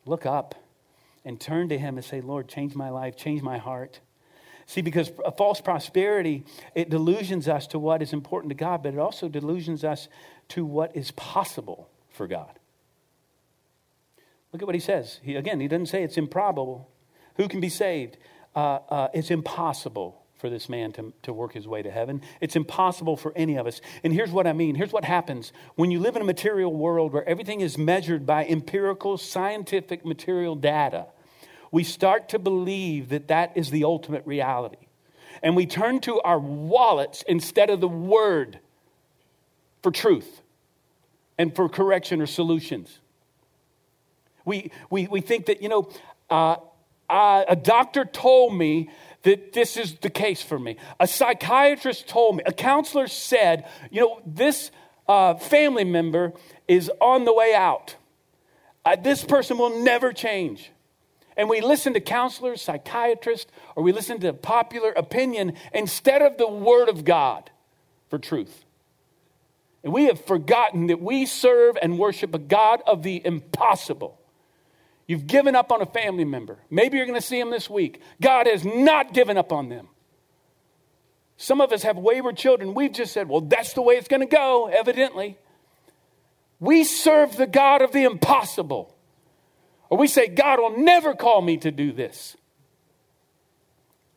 [0.07, 0.55] Look up
[1.23, 3.99] and turn to Him and say, Lord, change my life, change my heart.
[4.71, 8.93] See, because a false prosperity, it delusions us to what is important to God, but
[8.93, 10.07] it also delusions us
[10.47, 12.57] to what is possible for God.
[14.53, 15.19] Look at what he says.
[15.23, 16.89] He, again, he doesn't say it's improbable.
[17.35, 18.15] Who can be saved?
[18.55, 22.21] Uh, uh, it's impossible for this man to, to work his way to heaven.
[22.39, 23.81] It's impossible for any of us.
[24.05, 27.11] And here's what I mean here's what happens when you live in a material world
[27.11, 31.07] where everything is measured by empirical, scientific, material data.
[31.71, 34.87] We start to believe that that is the ultimate reality.
[35.41, 38.59] And we turn to our wallets instead of the word
[39.81, 40.41] for truth
[41.37, 42.99] and for correction or solutions.
[44.45, 45.89] We, we, we think that, you know,
[46.29, 46.57] uh,
[47.09, 48.89] uh, a doctor told me
[49.23, 50.77] that this is the case for me.
[50.99, 54.71] A psychiatrist told me, a counselor said, you know, this
[55.07, 56.33] uh, family member
[56.67, 57.95] is on the way out.
[58.85, 60.71] Uh, this person will never change.
[61.37, 66.49] And we listen to counselors, psychiatrists, or we listen to popular opinion instead of the
[66.49, 67.49] Word of God
[68.09, 68.65] for truth.
[69.83, 74.19] And we have forgotten that we serve and worship a God of the impossible.
[75.07, 76.59] You've given up on a family member.
[76.69, 78.01] Maybe you're going to see him this week.
[78.21, 79.87] God has not given up on them.
[81.37, 82.75] Some of us have wayward children.
[82.75, 85.37] We've just said, well, that's the way it's going to go, evidently.
[86.59, 88.95] We serve the God of the impossible.
[89.91, 92.35] Or we say, God will never call me to do this.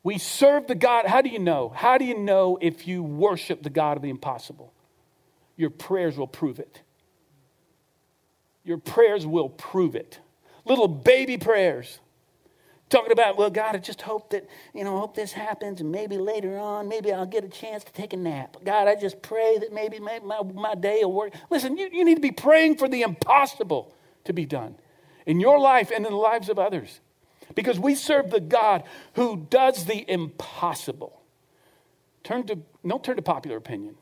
[0.02, 1.06] We serve the God.
[1.06, 1.70] How do you know?
[1.74, 4.72] How do you know if you worship the God of the impossible?
[5.56, 6.82] Your prayers will prove it.
[8.64, 10.20] Your prayers will prove it
[10.64, 11.98] little baby prayers.
[12.90, 15.90] Talking about, well, God, I just hope that, you know, I hope this happens and
[15.90, 18.58] maybe later on, maybe I'll get a chance to take a nap.
[18.64, 21.34] God, I just pray that maybe, my, my day will work.
[21.50, 23.92] Listen, you, you need to be praying for the impossible
[24.24, 24.76] to be done
[25.26, 27.00] in your life and in the lives of others.
[27.54, 28.84] Because we serve the God
[29.14, 31.20] who does the impossible.
[32.22, 33.96] Turn to, don't turn to popular opinion.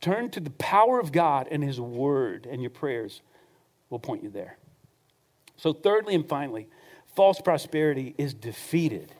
[0.00, 3.22] Turn to the power of God and His Word, and your prayers
[3.88, 4.58] will point you there.
[5.56, 6.66] So, thirdly and finally,
[7.14, 9.14] false prosperity is defeated.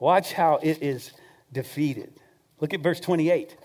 [0.00, 1.12] Watch how it is
[1.52, 2.12] defeated.
[2.60, 3.56] Look at verse 28.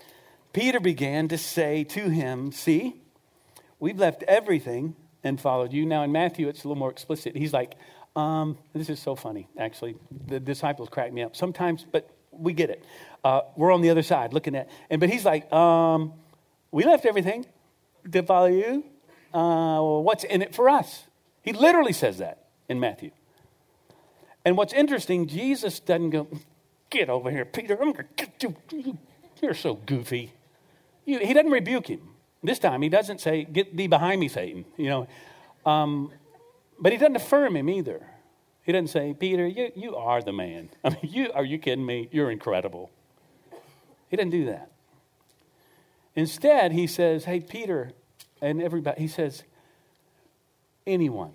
[0.52, 2.94] Peter began to say to him, See,
[3.80, 5.86] we've left everything and followed you.
[5.86, 7.36] Now, in Matthew, it's a little more explicit.
[7.36, 7.74] He's like,
[8.16, 9.96] um, This is so funny, actually.
[10.26, 12.84] The disciples crack me up sometimes, but we get it.
[13.24, 16.12] Uh, we're on the other side looking at, and but he's like, um,
[16.70, 17.46] We left everything
[18.10, 18.84] to follow you.
[19.32, 21.04] Uh, what's in it for us?
[21.42, 23.10] He literally says that in Matthew.
[24.44, 26.28] And what's interesting, Jesus doesn't go,
[26.90, 27.78] Get over here, Peter.
[27.80, 28.98] I'm to get you.
[29.40, 30.32] You're so goofy.
[31.06, 32.11] he doesn't rebuke him.
[32.42, 34.64] This time, he doesn't say, Get thee behind me, Satan.
[34.76, 35.08] You know,
[35.64, 36.10] um,
[36.78, 38.04] but he doesn't affirm him either.
[38.64, 40.70] He doesn't say, Peter, you, you are the man.
[40.84, 42.08] I mean, you, are you kidding me?
[42.10, 42.90] You're incredible.
[44.08, 44.70] He doesn't do that.
[46.14, 47.92] Instead, he says, Hey, Peter,
[48.40, 49.44] and everybody, he says,
[50.86, 51.32] anyone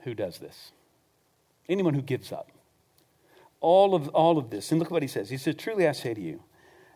[0.00, 0.72] who does this,
[1.68, 2.50] anyone who gives up.
[3.60, 4.70] All of, all of this.
[4.70, 5.30] And look what he says.
[5.30, 6.42] He says, Truly I say to you,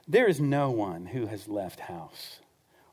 [0.07, 2.40] there is no one who has left house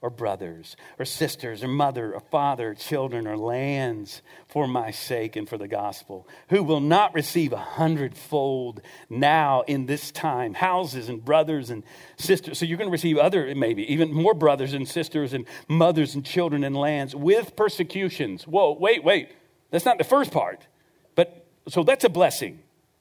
[0.02, 5.50] or brothers or sisters or mother or father, children or lands for my sake and
[5.50, 11.24] for the gospel, who will not receive a hundredfold now in this time, houses and
[11.24, 11.84] brothers and
[12.18, 12.58] sisters.
[12.58, 16.26] So you're going to receive other, maybe even more brothers and sisters and mothers and
[16.26, 18.46] children and lands with persecutions.
[18.46, 19.30] Whoa, wait, wait.
[19.72, 20.68] That's not the first part.
[21.16, 22.60] But so that's a blessing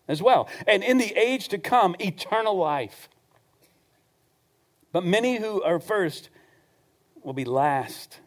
[0.08, 0.48] as well.
[0.66, 3.08] And in the age to come, eternal life.
[4.92, 6.30] But many who are first
[7.26, 8.20] will be last.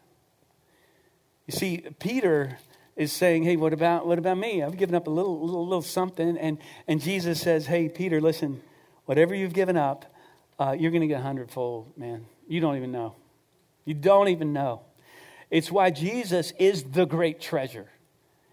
[1.46, 2.58] You see, Peter
[2.96, 4.62] is saying, Hey, what about, what about me?
[4.62, 6.36] I've given up a little, little, little something.
[6.36, 8.60] And, and Jesus says, Hey, Peter, listen,
[9.06, 10.04] whatever you've given up,
[10.58, 12.26] uh, you're going to get a hundredfold, man.
[12.46, 13.14] You don't even know.
[13.86, 14.82] You don't even know.
[15.50, 17.88] It's why Jesus is the great treasure.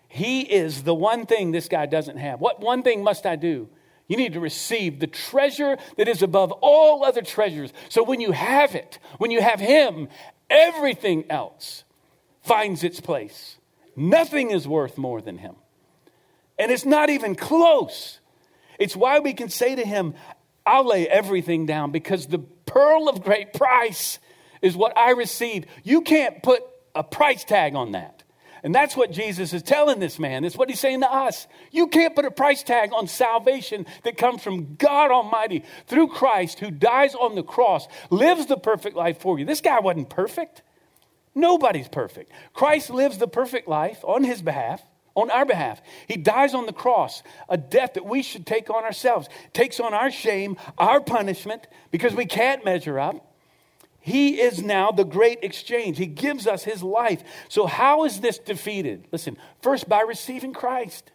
[0.07, 2.39] He is the one thing this guy doesn't have.
[2.39, 3.67] What one thing must I do?
[4.07, 7.73] You need to receive the treasure that is above all other treasures.
[7.89, 10.07] So when you have it, when you have Him,
[10.49, 11.83] Everything else
[12.41, 13.57] finds its place.
[13.95, 15.55] Nothing is worth more than him.
[16.59, 18.19] And it's not even close.
[18.79, 20.13] It's why we can say to him,
[20.65, 24.19] I'll lay everything down because the pearl of great price
[24.61, 25.67] is what I received.
[25.83, 26.61] You can't put
[26.93, 28.16] a price tag on that.
[28.63, 30.43] And that's what Jesus is telling this man.
[30.43, 31.47] It's what he's saying to us.
[31.71, 36.59] You can't put a price tag on salvation that comes from God Almighty through Christ
[36.59, 39.45] who dies on the cross, lives the perfect life for you.
[39.45, 40.63] This guy wasn't perfect.
[41.35, 42.31] Nobody's perfect.
[42.53, 44.81] Christ lives the perfect life on his behalf,
[45.13, 45.81] on our behalf.
[46.07, 49.93] He dies on the cross, a death that we should take on ourselves, takes on
[49.93, 53.26] our shame, our punishment, because we can't measure up.
[54.07, 55.97] He is now the great exchange.
[55.97, 57.21] He gives us his life.
[57.49, 59.05] So, how is this defeated?
[59.11, 61.11] Listen, first by receiving Christ.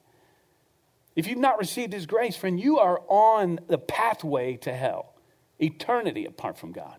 [1.16, 5.14] If you've not received his grace, friend, you are on the pathway to hell,
[5.58, 6.96] eternity apart from God.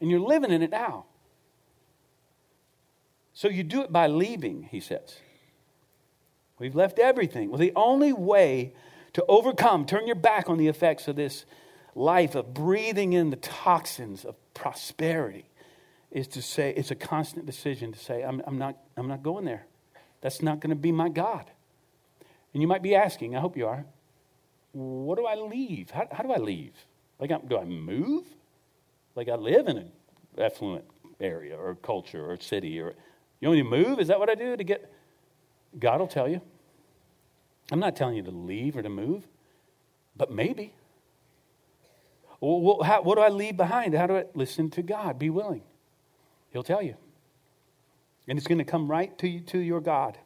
[0.00, 1.06] And you're living in it now.
[3.34, 5.16] So, you do it by leaving, he says.
[6.60, 7.50] We've left everything.
[7.50, 8.74] Well, the only way
[9.14, 11.46] to overcome, turn your back on the effects of this
[11.94, 15.50] life of breathing in the toxins of prosperity
[16.10, 19.44] is to say, it's a constant decision to say, I'm, I'm, not, I'm not going
[19.44, 19.66] there.
[20.20, 21.50] That's not going to be my God.
[22.52, 23.84] And you might be asking, I hope you are,
[24.72, 25.90] what do I leave?
[25.90, 26.74] How, how do I leave?
[27.18, 28.24] Like, do I move?
[29.14, 29.92] Like, I live in an
[30.38, 30.84] affluent
[31.20, 32.94] area or culture or city or
[33.40, 33.98] you to move?
[33.98, 34.92] Is that what I do to get?
[35.78, 36.40] God will tell you.
[37.70, 39.26] I'm not telling you to leave or to move,
[40.16, 40.74] but maybe.
[42.42, 43.94] Well, how, what do I leave behind?
[43.94, 45.16] How do I listen to God?
[45.16, 45.62] Be willing.
[46.50, 46.96] He'll tell you.
[48.26, 50.18] And it's going to come right to you, to your God.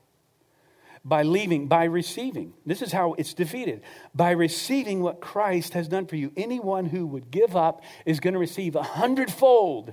[1.04, 2.54] By leaving, by receiving.
[2.64, 3.82] This is how it's defeated.
[4.14, 6.32] By receiving what Christ has done for you.
[6.38, 9.92] Anyone who would give up is going to receive a hundredfold,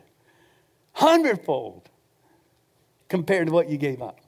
[0.93, 1.89] hundredfold
[3.09, 4.21] compared to what you gave up.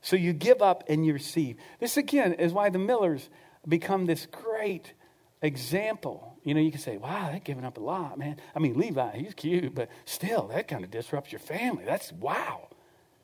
[0.00, 1.58] So you give up and you receive.
[1.80, 3.28] This again is why the Millers
[3.68, 4.94] become this great
[5.42, 6.27] example.
[6.48, 8.38] You know, you can say, wow, they're giving up a lot, man.
[8.56, 11.84] I mean, Levi, he's cute, but still, that kind of disrupts your family.
[11.84, 12.68] That's wow.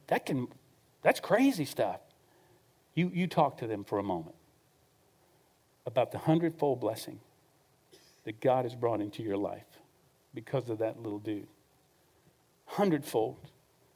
[0.08, 0.46] That can,
[1.00, 2.00] that's crazy stuff.
[2.94, 4.36] You, you talk to them for a moment
[5.86, 7.18] about the hundredfold blessing
[8.24, 9.64] that God has brought into your life
[10.34, 11.46] because of that little dude.
[12.66, 13.38] Hundredfold.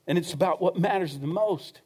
[0.06, 1.82] And it's about what matters the most.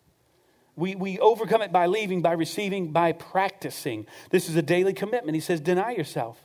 [0.76, 4.07] We, we overcome it by leaving, by receiving, by practicing.
[4.31, 5.35] This is a daily commitment.
[5.35, 6.38] He says, deny yourself.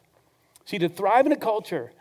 [0.68, 1.94] See, to thrive in a culture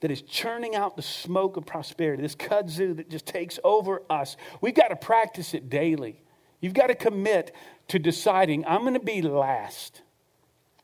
[0.00, 4.36] that is churning out the smoke of prosperity, this kudzu that just takes over us,
[4.60, 6.20] we've got to practice it daily.
[6.60, 7.54] You've got to commit
[7.86, 10.02] to deciding, I'm going to be last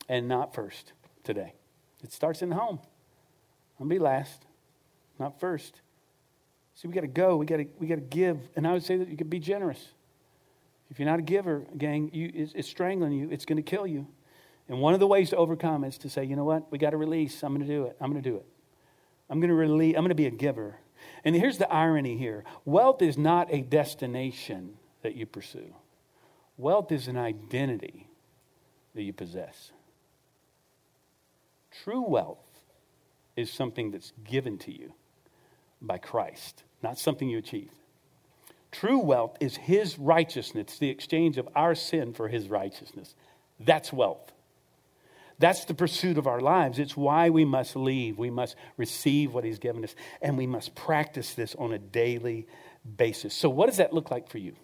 [0.08, 0.92] and not first
[1.24, 1.54] today.
[2.04, 2.78] It starts in the home.
[3.80, 4.46] I'm going to be last,
[5.18, 5.80] not first.
[6.76, 7.36] See, we got to go.
[7.36, 9.40] We got to we got to give, and I would say that you could be
[9.40, 9.84] generous.
[10.88, 13.28] If you're not a giver, gang, you, it's, it's strangling you.
[13.32, 14.06] It's going to kill you.
[14.68, 16.70] And one of the ways to overcome is to say, you know what?
[16.72, 17.42] We got to release.
[17.42, 17.96] I'm going to do it.
[18.00, 18.46] I'm going to do it.
[19.28, 19.94] I'm going to release.
[19.96, 20.78] I'm going to be a giver.
[21.24, 25.74] And here's the irony here wealth is not a destination that you pursue,
[26.56, 28.08] wealth is an identity
[28.94, 29.72] that you possess.
[31.82, 32.38] True wealth
[33.36, 34.94] is something that's given to you
[35.82, 37.72] by Christ, not something you achieve.
[38.70, 43.14] True wealth is his righteousness, the exchange of our sin for his righteousness.
[43.58, 44.32] That's wealth.
[45.38, 46.78] That's the pursuit of our lives.
[46.78, 48.18] It's why we must leave.
[48.18, 52.46] We must receive what he's given us, and we must practice this on a daily
[52.96, 53.34] basis.
[53.34, 54.54] So, what does that look like for you?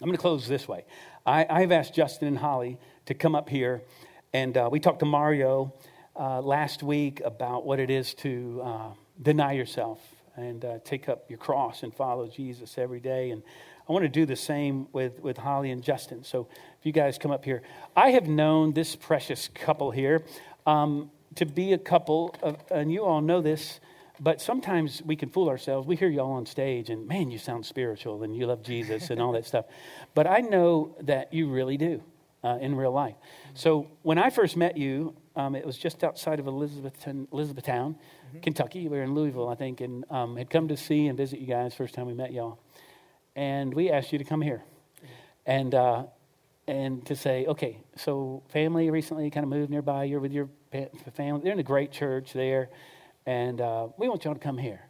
[0.00, 0.84] I'm going to close this way.
[1.26, 3.82] I, have asked Justin and Holly to come up here,
[4.32, 5.74] and uh, we talked to Mario
[6.18, 8.88] uh, last week about what it is to uh,
[9.20, 10.00] deny yourself
[10.36, 13.30] and uh, take up your cross and follow Jesus every day.
[13.30, 13.42] And
[13.90, 16.22] I want to do the same with, with Holly and Justin.
[16.22, 16.46] So
[16.78, 17.60] if you guys come up here,
[17.96, 20.22] I have known this precious couple here
[20.64, 23.80] um, to be a couple, of, and you all know this.
[24.20, 25.88] But sometimes we can fool ourselves.
[25.88, 29.20] We hear y'all on stage, and man, you sound spiritual and you love Jesus and
[29.20, 29.64] all that stuff.
[30.14, 32.00] But I know that you really do
[32.44, 33.16] uh, in real life.
[33.54, 38.40] So when I first met you, um, it was just outside of Elizabethtown, Elizabethtown mm-hmm.
[38.40, 38.86] Kentucky.
[38.86, 41.46] We were in Louisville, I think, and um, had come to see and visit you
[41.46, 42.60] guys first time we met y'all.
[43.36, 44.62] And we asked you to come here,
[45.46, 46.04] and uh,
[46.66, 50.04] and to say, okay, so family recently kind of moved nearby.
[50.04, 50.48] You're with your
[51.14, 51.42] family.
[51.42, 52.70] They're in a great church there,
[53.26, 54.86] and uh, we want y'all to come here.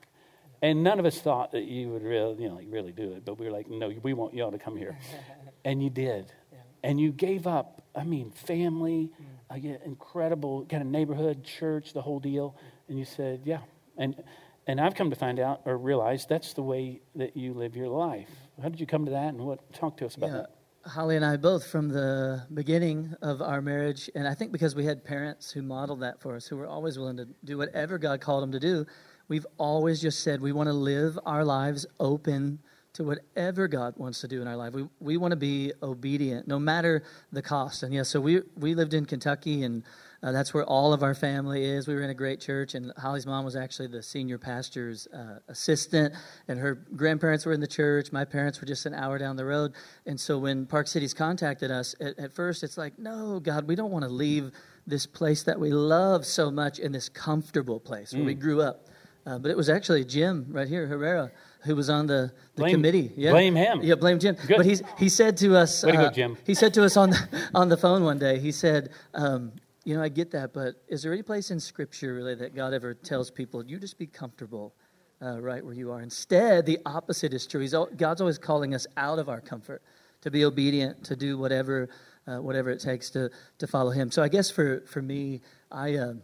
[0.62, 3.24] And none of us thought that you would really, you know, like really do it,
[3.24, 4.98] but we were like, no, we want y'all to come here,
[5.64, 6.58] and you did, yeah.
[6.82, 7.82] and you gave up.
[7.94, 9.10] I mean, family,
[9.50, 9.74] mm.
[9.74, 12.56] uh, incredible kind of neighborhood, church, the whole deal
[12.90, 13.60] and you said, yeah.
[13.96, 14.22] And,
[14.70, 17.88] and I've come to find out or realize that's the way that you live your
[17.88, 18.28] life.
[18.62, 19.72] How did you come to that and what?
[19.72, 20.36] Talk to us about yeah.
[20.36, 20.50] that.
[20.86, 24.84] Holly and I both from the beginning of our marriage, and I think because we
[24.84, 28.20] had parents who modeled that for us, who were always willing to do whatever God
[28.20, 28.86] called them to do,
[29.26, 32.60] we've always just said we want to live our lives open
[32.92, 34.72] to whatever God wants to do in our life.
[34.72, 37.02] We, we want to be obedient no matter
[37.32, 37.82] the cost.
[37.82, 39.82] And yeah, so we, we lived in Kentucky and
[40.22, 41.88] uh, that's where all of our family is.
[41.88, 45.38] We were in a great church, and Holly's mom was actually the senior pastor's uh,
[45.48, 46.14] assistant,
[46.46, 48.12] and her grandparents were in the church.
[48.12, 49.72] My parents were just an hour down the road.
[50.04, 53.74] And so when Park Cities contacted us, at, at first it's like, no, God, we
[53.74, 54.52] don't want to leave
[54.86, 58.26] this place that we love so much in this comfortable place where mm.
[58.26, 58.88] we grew up.
[59.26, 61.30] Uh, but it was actually Jim right here, Herrera,
[61.62, 63.12] who was on the, the blame, committee.
[63.16, 63.30] Yeah.
[63.30, 63.80] Blame him.
[63.82, 64.36] Yeah, blame Jim.
[64.46, 64.56] Good.
[64.56, 66.36] But he's, he said to us, Way to go, uh, Jim.
[66.44, 69.52] he said to us on the, on the phone one day, he said, um,
[69.84, 72.74] you know, I get that, but is there any place in Scripture really that God
[72.74, 74.74] ever tells people, you just be comfortable
[75.22, 76.00] uh, right where you are?
[76.00, 77.60] Instead, the opposite is true.
[77.60, 79.82] He's, God's always calling us out of our comfort
[80.20, 81.88] to be obedient, to do whatever,
[82.26, 84.10] uh, whatever it takes to, to follow Him.
[84.10, 85.40] So I guess for, for me,
[85.72, 86.14] I, uh,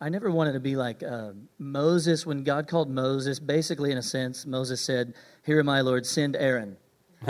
[0.00, 2.26] I never wanted to be like uh, Moses.
[2.26, 6.36] When God called Moses, basically, in a sense, Moses said, Here am I, Lord, send
[6.36, 6.76] Aaron.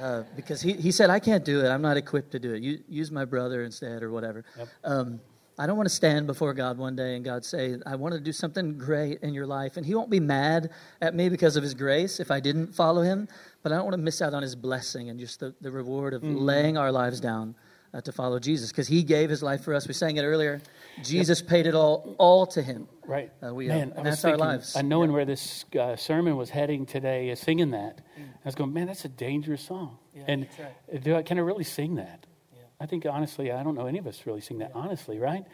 [0.00, 1.68] uh, because he, he said, I can't do it.
[1.68, 2.62] I'm not equipped to do it.
[2.62, 4.44] You, use my brother instead or whatever.
[4.56, 4.68] Yep.
[4.84, 5.20] Um,
[5.60, 8.20] I don't want to stand before God one day and God say, I want to
[8.20, 9.76] do something great in your life.
[9.76, 10.70] And He won't be mad
[11.00, 13.26] at me because of His grace if I didn't follow Him,
[13.64, 16.14] but I don't want to miss out on His blessing and just the, the reward
[16.14, 16.36] of mm-hmm.
[16.36, 17.56] laying our lives down
[17.92, 19.88] uh, to follow Jesus because He gave His life for us.
[19.88, 20.60] We sang it earlier.
[21.02, 21.48] Jesus yep.
[21.48, 22.88] paid it all, all to Him.
[23.06, 23.32] Right.
[23.42, 24.76] Uh, we, man, and that's thinking, our lives.
[24.76, 25.16] I knowing yeah.
[25.16, 27.98] where this uh, sermon was heading today, is singing that.
[28.18, 28.24] Mm.
[28.28, 29.98] I was going, man, that's a dangerous song.
[30.14, 31.02] Yeah, and right.
[31.02, 32.26] do I, can I really sing that?
[32.54, 32.62] Yeah.
[32.80, 35.44] I think honestly, I don't know any of us really sing that honestly, right?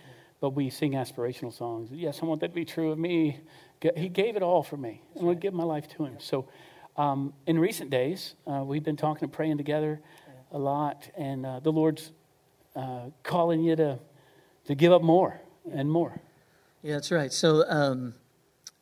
[0.40, 1.90] But we sing aspirational songs.
[1.92, 3.40] Yes, I want that to be true of me.
[3.96, 5.02] He gave it all for me.
[5.18, 6.16] I want to give my life to Him.
[6.18, 6.48] So,
[6.96, 10.00] um, in recent days, uh, we've been talking and praying together
[10.50, 12.12] a lot, and uh, the Lord's
[12.76, 13.98] uh, calling you to
[14.66, 15.40] to give up more
[15.72, 16.20] and more.
[16.82, 17.32] Yeah, that's right.
[17.32, 18.14] So, um,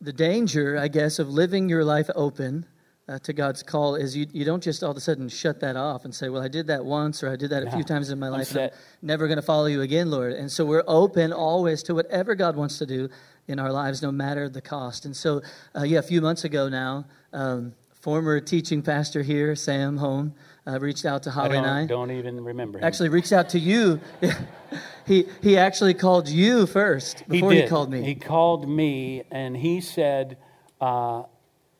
[0.01, 2.67] the danger, I guess, of living your life open
[3.09, 5.77] uh, to God's call is you, you don't just all of a sudden shut that
[5.77, 8.11] off and say, Well, I did that once or I did that a few times
[8.11, 8.51] in my life.
[8.55, 8.71] And I'm
[9.03, 10.33] never going to follow you again, Lord.
[10.33, 13.09] And so we're open always to whatever God wants to do
[13.49, 15.05] in our lives, no matter the cost.
[15.05, 15.43] And so,
[15.77, 20.35] uh, yeah, a few months ago now, um, former teaching pastor here, Sam Home,
[20.67, 21.87] uh, reached out to Holly I and I.
[21.87, 22.79] Don't even remember.
[22.79, 22.85] Him.
[22.85, 24.01] Actually, reached out to you.
[25.07, 28.03] he he actually called you first before he, he, called me.
[28.03, 30.39] He called me and he said,
[30.81, 31.25] uh,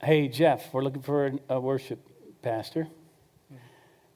[0.03, 2.01] "Hey Jeff, we're looking for a worship
[2.43, 2.89] pastor,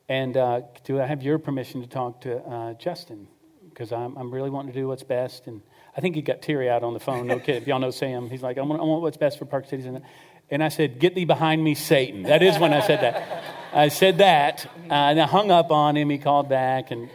[0.08, 3.28] and uh, do I have your permission to talk to uh, Justin?
[3.68, 5.62] Because I'm I'm really wanting to do what's best." And
[5.96, 7.26] I think he got teary out on the phone.
[7.28, 9.44] No kid, if y'all know Sam, he's like, "I want, I want what's best for
[9.44, 10.02] Park Cities." And
[10.50, 12.22] and I said, Get thee behind me, Satan.
[12.24, 13.44] That is when I said that.
[13.72, 16.08] I said that, uh, and I hung up on him.
[16.08, 16.90] He called back.
[16.90, 17.10] And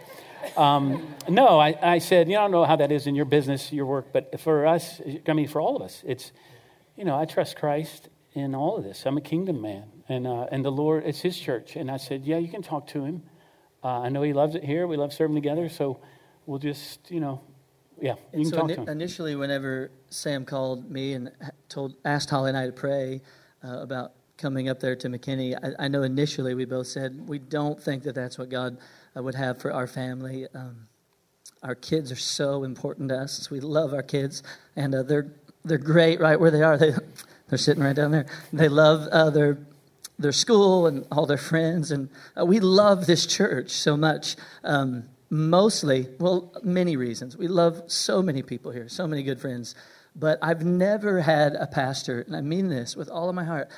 [0.58, 3.26] um, no, I, I said, You know, I don't know how that is in your
[3.26, 6.32] business, your work, but for us, I mean, for all of us, it's,
[6.96, 9.06] you know, I trust Christ in all of this.
[9.06, 9.86] I'm a kingdom man.
[10.10, 11.76] And, uh, and the Lord, it's his church.
[11.76, 13.24] And I said, Yeah, you can talk to him.
[13.84, 14.86] Uh, I know he loves it here.
[14.86, 15.70] We love serving together.
[15.70, 16.02] So
[16.46, 17.42] we'll just, you know,
[18.02, 18.89] yeah, you can so talk to him.
[18.89, 21.32] Initially, whenever Sam called me and
[21.70, 23.22] told, asked Holly and I to pray
[23.64, 27.38] uh, about coming up there to McKinney, I, I, know initially we both said we
[27.38, 28.78] don't think that that's what God
[29.16, 30.47] uh, would have for our family.
[30.56, 30.88] Um,
[31.62, 33.52] our kids are so important to us.
[33.52, 34.41] We love our kids,
[34.76, 35.32] and uh, they're
[35.64, 36.78] they're great right where they are.
[36.78, 36.93] They
[37.49, 38.26] they're sitting right down there.
[38.52, 39.60] They love uh, their
[40.18, 44.36] their school and all their friends, and uh, we love this church so much.
[44.64, 47.38] Um, mostly, well, many reasons.
[47.38, 49.74] We love so many people here, so many good friends.
[50.14, 53.70] But I've never had a pastor, and I mean this with all of my heart.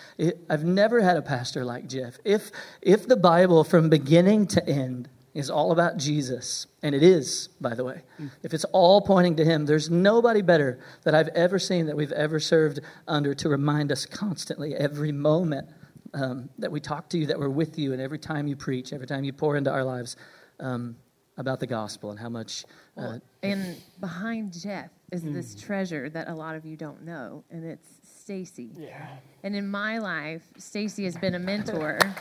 [0.49, 2.17] I've never had a pastor like Jeff.
[2.25, 2.49] If,
[2.81, 7.75] if the Bible from beginning to end is all about Jesus, and it is, by
[7.75, 8.01] the way,
[8.41, 12.11] if it's all pointing to Him, there's nobody better that I've ever seen that we've
[12.11, 15.69] ever served under to remind us constantly, every moment
[16.15, 18.91] um, that we talk to you, that we're with you, and every time you preach,
[18.91, 20.15] every time you pour into our lives
[20.59, 20.95] um,
[21.37, 22.65] about the gospel and how much.
[22.97, 25.33] Uh, and behind Jeff is mm.
[25.33, 28.71] this treasure that a lot of you don't know, and it's Stacy.
[28.77, 29.07] Yeah.
[29.43, 31.99] And in my life, Stacy has been a mentor.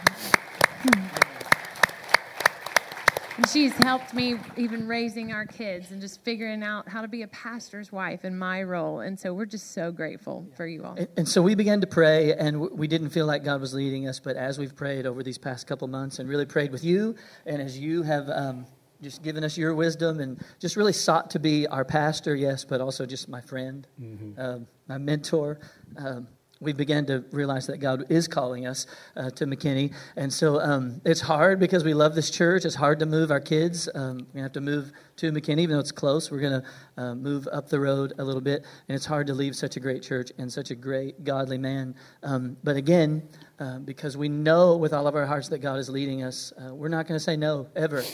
[3.36, 7.22] and she's helped me even raising our kids and just figuring out how to be
[7.22, 9.00] a pastor's wife in my role.
[9.00, 10.94] And so we're just so grateful for you all.
[10.96, 14.08] And, and so we began to pray, and we didn't feel like God was leading
[14.08, 17.14] us, but as we've prayed over these past couple months and really prayed with you,
[17.46, 18.28] and as you have.
[18.28, 18.66] Um,
[19.02, 22.80] just given us your wisdom and just really sought to be our pastor, yes, but
[22.80, 24.40] also just my friend, mm-hmm.
[24.40, 25.58] um, my mentor.
[25.96, 26.28] Um,
[26.60, 28.86] we began to realize that God is calling us
[29.16, 29.92] uh, to McKinney.
[30.14, 32.64] And so um, it's hard because we love this church.
[32.64, 33.88] It's hard to move our kids.
[33.92, 36.30] Um, we're going to have to move to McKinney, even though it's close.
[36.30, 38.64] We're going to uh, move up the road a little bit.
[38.88, 41.96] And it's hard to leave such a great church and such a great, godly man.
[42.22, 43.28] Um, but again,
[43.58, 46.72] uh, because we know with all of our hearts that God is leading us, uh,
[46.72, 48.04] we're not going to say no ever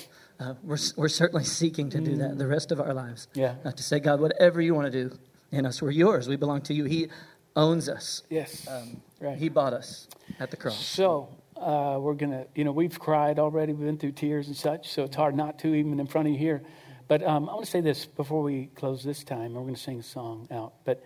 [0.40, 3.28] uh, we're, we're certainly seeking to do that the rest of our lives.
[3.34, 3.56] Yeah.
[3.64, 5.18] Uh, to say, God, whatever you want to do
[5.50, 6.28] in us, we're yours.
[6.28, 6.84] We belong to you.
[6.84, 7.08] He
[7.56, 8.22] owns us.
[8.30, 8.66] Yes.
[8.68, 9.36] Um, right.
[9.36, 10.06] He bought us
[10.38, 10.78] at the cross.
[10.78, 13.72] So uh, we're going to, you know, we've cried already.
[13.72, 16.32] We've been through tears and such, so it's hard not to, even in front of
[16.32, 16.62] you here.
[17.08, 19.54] But um, I want to say this before we close this time.
[19.54, 20.74] We're going to sing a song out.
[20.84, 21.02] But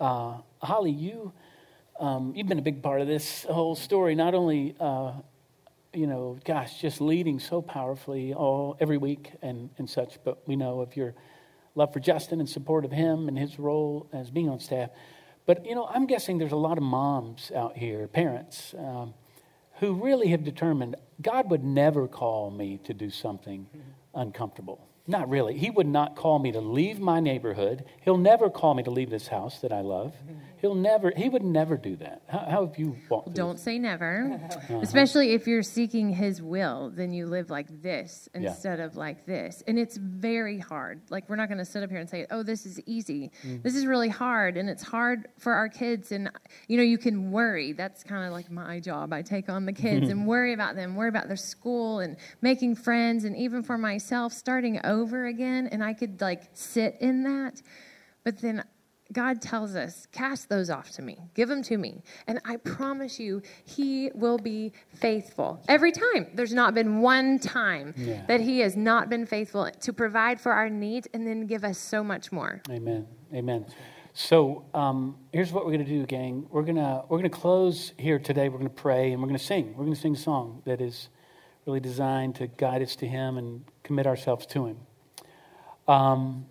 [0.00, 1.32] uh, Holly, you,
[1.98, 5.12] um, you've been a big part of this whole story, not only uh,
[5.96, 10.18] you know, gosh, just leading so powerfully all every week and, and such.
[10.22, 11.14] But we know of your
[11.74, 14.90] love for Justin and support of him and his role as being on staff.
[15.46, 19.14] But, you know, I'm guessing there's a lot of moms out here, parents, um,
[19.78, 23.66] who really have determined God would never call me to do something
[24.14, 24.86] uncomfortable.
[25.06, 25.56] Not really.
[25.56, 27.84] He would not call me to leave my neighborhood.
[28.02, 30.14] He'll never call me to leave this house that I love.
[30.60, 32.22] He'll never, he would never do that.
[32.28, 34.40] How, how have you walked Don't say never.
[34.42, 34.80] Uh-huh.
[34.82, 38.84] Especially if you're seeking his will, then you live like this instead yeah.
[38.84, 39.62] of like this.
[39.66, 41.02] And it's very hard.
[41.10, 43.30] Like, we're not going to sit up here and say, oh, this is easy.
[43.44, 43.62] Mm.
[43.62, 44.56] This is really hard.
[44.56, 46.12] And it's hard for our kids.
[46.12, 46.30] And,
[46.68, 47.72] you know, you can worry.
[47.72, 49.12] That's kind of like my job.
[49.12, 52.76] I take on the kids and worry about them, worry about their school and making
[52.76, 53.24] friends.
[53.24, 57.60] And even for myself, starting over again and I could like sit in that.
[58.24, 58.64] But then
[59.12, 62.02] God tells us, cast those off to me, give them to me.
[62.26, 66.28] And I promise you, He will be faithful every time.
[66.34, 68.24] There's not been one time yeah.
[68.26, 71.78] that He has not been faithful to provide for our needs and then give us
[71.78, 72.60] so much more.
[72.70, 73.06] Amen.
[73.32, 73.66] Amen.
[74.12, 76.46] So um, here's what we're going to do, gang.
[76.50, 78.48] We're going to we're going to close here today.
[78.48, 79.74] We're going to pray and we're going to sing.
[79.76, 81.10] We're going to sing a song that is
[81.66, 84.78] really designed to guide us to Him and commit ourselves to Him.
[85.86, 86.46] Um,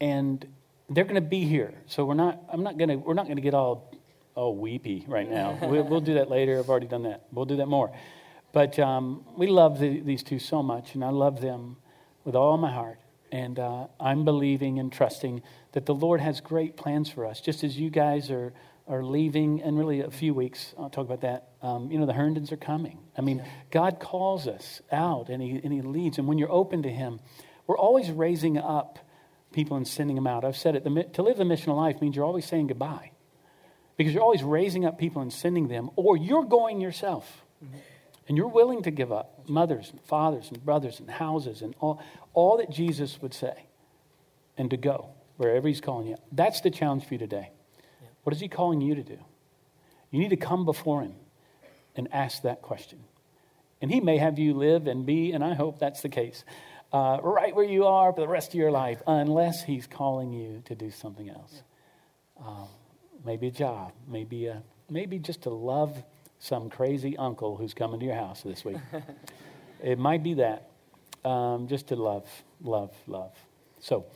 [0.00, 0.46] and
[0.88, 1.74] they're going to be here.
[1.86, 3.92] So we're not, I'm not going to, we're not going to get all,
[4.34, 5.58] all weepy right now.
[5.62, 6.58] we'll, we'll, do that later.
[6.58, 7.26] I've already done that.
[7.32, 7.92] We'll do that more.
[8.52, 11.76] But um, we love the, these two so much, and I love them
[12.24, 12.98] with all my heart.
[13.32, 17.64] And uh, I'm believing and trusting that the Lord has great plans for us, just
[17.64, 18.52] as you guys are,
[18.86, 20.74] are leaving in really a few weeks.
[20.78, 21.48] I'll talk about that.
[21.60, 23.00] Um, you know, the Herndons are coming.
[23.18, 26.18] I mean, God calls us out and he, and he leads.
[26.18, 27.18] And when you're open to Him,
[27.66, 29.00] we're always raising up
[29.56, 30.44] people and sending them out.
[30.44, 33.10] I've said it the, to live the missional life means you're always saying goodbye
[33.96, 37.42] because you're always raising up people and sending them, or you're going yourself.
[37.64, 37.78] Mm-hmm.
[38.28, 42.02] And you're willing to give up mothers and fathers and brothers and houses and all,
[42.34, 43.66] all that Jesus would say
[44.58, 46.16] and to go wherever he's calling you.
[46.32, 47.50] That's the challenge for you today.
[48.02, 48.08] Yeah.
[48.24, 49.18] What is he calling you to do?
[50.10, 51.14] You need to come before him
[51.94, 52.98] and ask that question.
[53.80, 56.44] And he may have you live and be, and I hope that's the case,
[56.92, 60.62] uh, right where you are for the rest of your life, unless He's calling you
[60.66, 61.62] to do something else.
[62.44, 62.68] Um,
[63.24, 66.02] maybe a job, maybe a, maybe just to love
[66.38, 68.76] some crazy uncle who's coming to your house this week.
[69.82, 70.70] it might be that,
[71.24, 72.28] um, just to love,
[72.62, 73.32] love, love.
[73.80, 74.06] So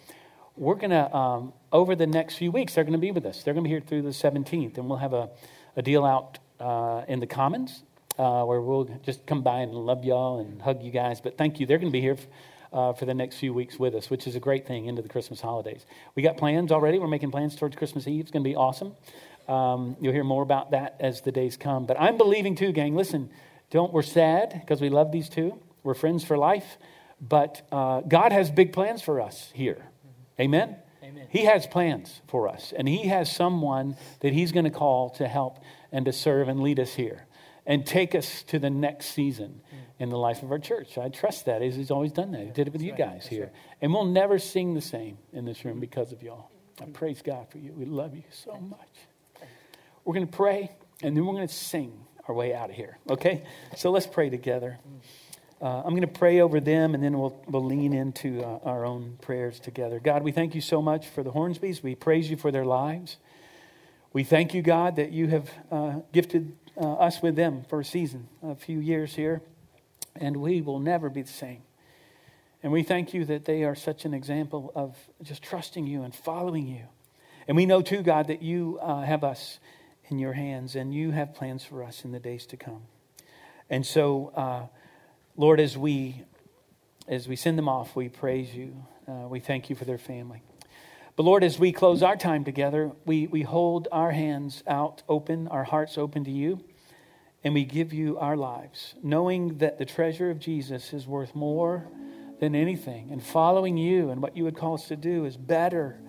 [0.56, 3.42] we're going to, um, over the next few weeks, they're going to be with us.
[3.42, 5.30] They're going to be here through the 17th, and we'll have a,
[5.76, 7.82] a deal out uh, in the Commons
[8.18, 11.20] uh, where we'll just come by and love y'all and hug you guys.
[11.20, 11.66] But thank you.
[11.66, 12.18] They're going to be here
[12.72, 15.08] uh, for the next few weeks with us, which is a great thing into the
[15.08, 15.84] Christmas holidays.
[16.14, 16.98] We got plans already.
[16.98, 18.22] We're making plans towards Christmas Eve.
[18.22, 18.94] It's going to be awesome.
[19.48, 21.86] Um, you'll hear more about that as the days come.
[21.86, 22.94] But I'm believing too, gang.
[22.94, 23.30] Listen,
[23.70, 25.58] don't we're sad because we love these two.
[25.82, 26.78] We're friends for life.
[27.20, 29.84] But uh, God has big plans for us here.
[30.38, 30.68] Amen?
[30.68, 30.76] Amen?
[31.02, 31.26] Amen.
[31.28, 35.28] He has plans for us, and He has someone that He's going to call to
[35.28, 35.58] help
[35.92, 37.26] and to serve and lead us here
[37.70, 39.60] and take us to the next season
[40.00, 40.98] in the life of our church.
[40.98, 41.62] I trust that.
[41.62, 42.40] He's always done that.
[42.40, 43.44] He did it with That's you guys here.
[43.44, 43.52] Right.
[43.80, 46.50] And we'll never sing the same in this room because of y'all.
[46.82, 47.72] I praise God for you.
[47.72, 48.88] We love you so much.
[50.04, 50.72] We're going to pray,
[51.04, 51.92] and then we're going to sing
[52.26, 52.98] our way out of here.
[53.08, 53.44] Okay?
[53.76, 54.80] So let's pray together.
[55.62, 58.84] Uh, I'm going to pray over them, and then we'll, we'll lean into uh, our
[58.84, 60.00] own prayers together.
[60.00, 61.84] God, we thank you so much for the Hornsbys.
[61.84, 63.18] We praise you for their lives.
[64.12, 67.84] We thank you, God, that you have uh, gifted uh, us with them for a
[67.84, 69.42] season, a few years here,
[70.16, 71.62] and we will never be the same.
[72.62, 76.14] And we thank you that they are such an example of just trusting you and
[76.14, 76.84] following you.
[77.48, 79.58] And we know, too, God, that you uh, have us
[80.08, 82.82] in your hands and you have plans for us in the days to come.
[83.70, 84.66] And so, uh,
[85.36, 86.22] Lord, as we,
[87.08, 88.84] as we send them off, we praise you.
[89.08, 90.42] Uh, we thank you for their family.
[91.20, 95.48] But Lord, as we close our time together, we, we hold our hands out open,
[95.48, 96.64] our hearts open to you,
[97.44, 101.86] and we give you our lives, knowing that the treasure of Jesus is worth more
[102.38, 103.10] than anything.
[103.10, 106.00] And following you and what you would call us to do is better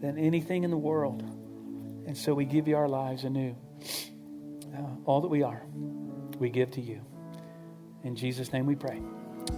[0.00, 1.20] than anything in the world.
[2.06, 3.56] And so we give you our lives anew.
[4.72, 5.64] Uh, all that we are,
[6.38, 7.00] we give to you.
[8.04, 9.02] In Jesus' name we pray.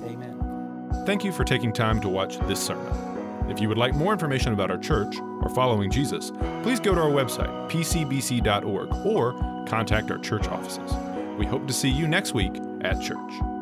[0.05, 1.03] Amen.
[1.05, 3.12] Thank you for taking time to watch this sermon.
[3.53, 6.33] If you would like more information about our church or following Jesus,
[6.63, 9.35] please go to our website, pcbc.org, or
[9.67, 10.91] contact our church offices.
[11.37, 13.62] We hope to see you next week at church.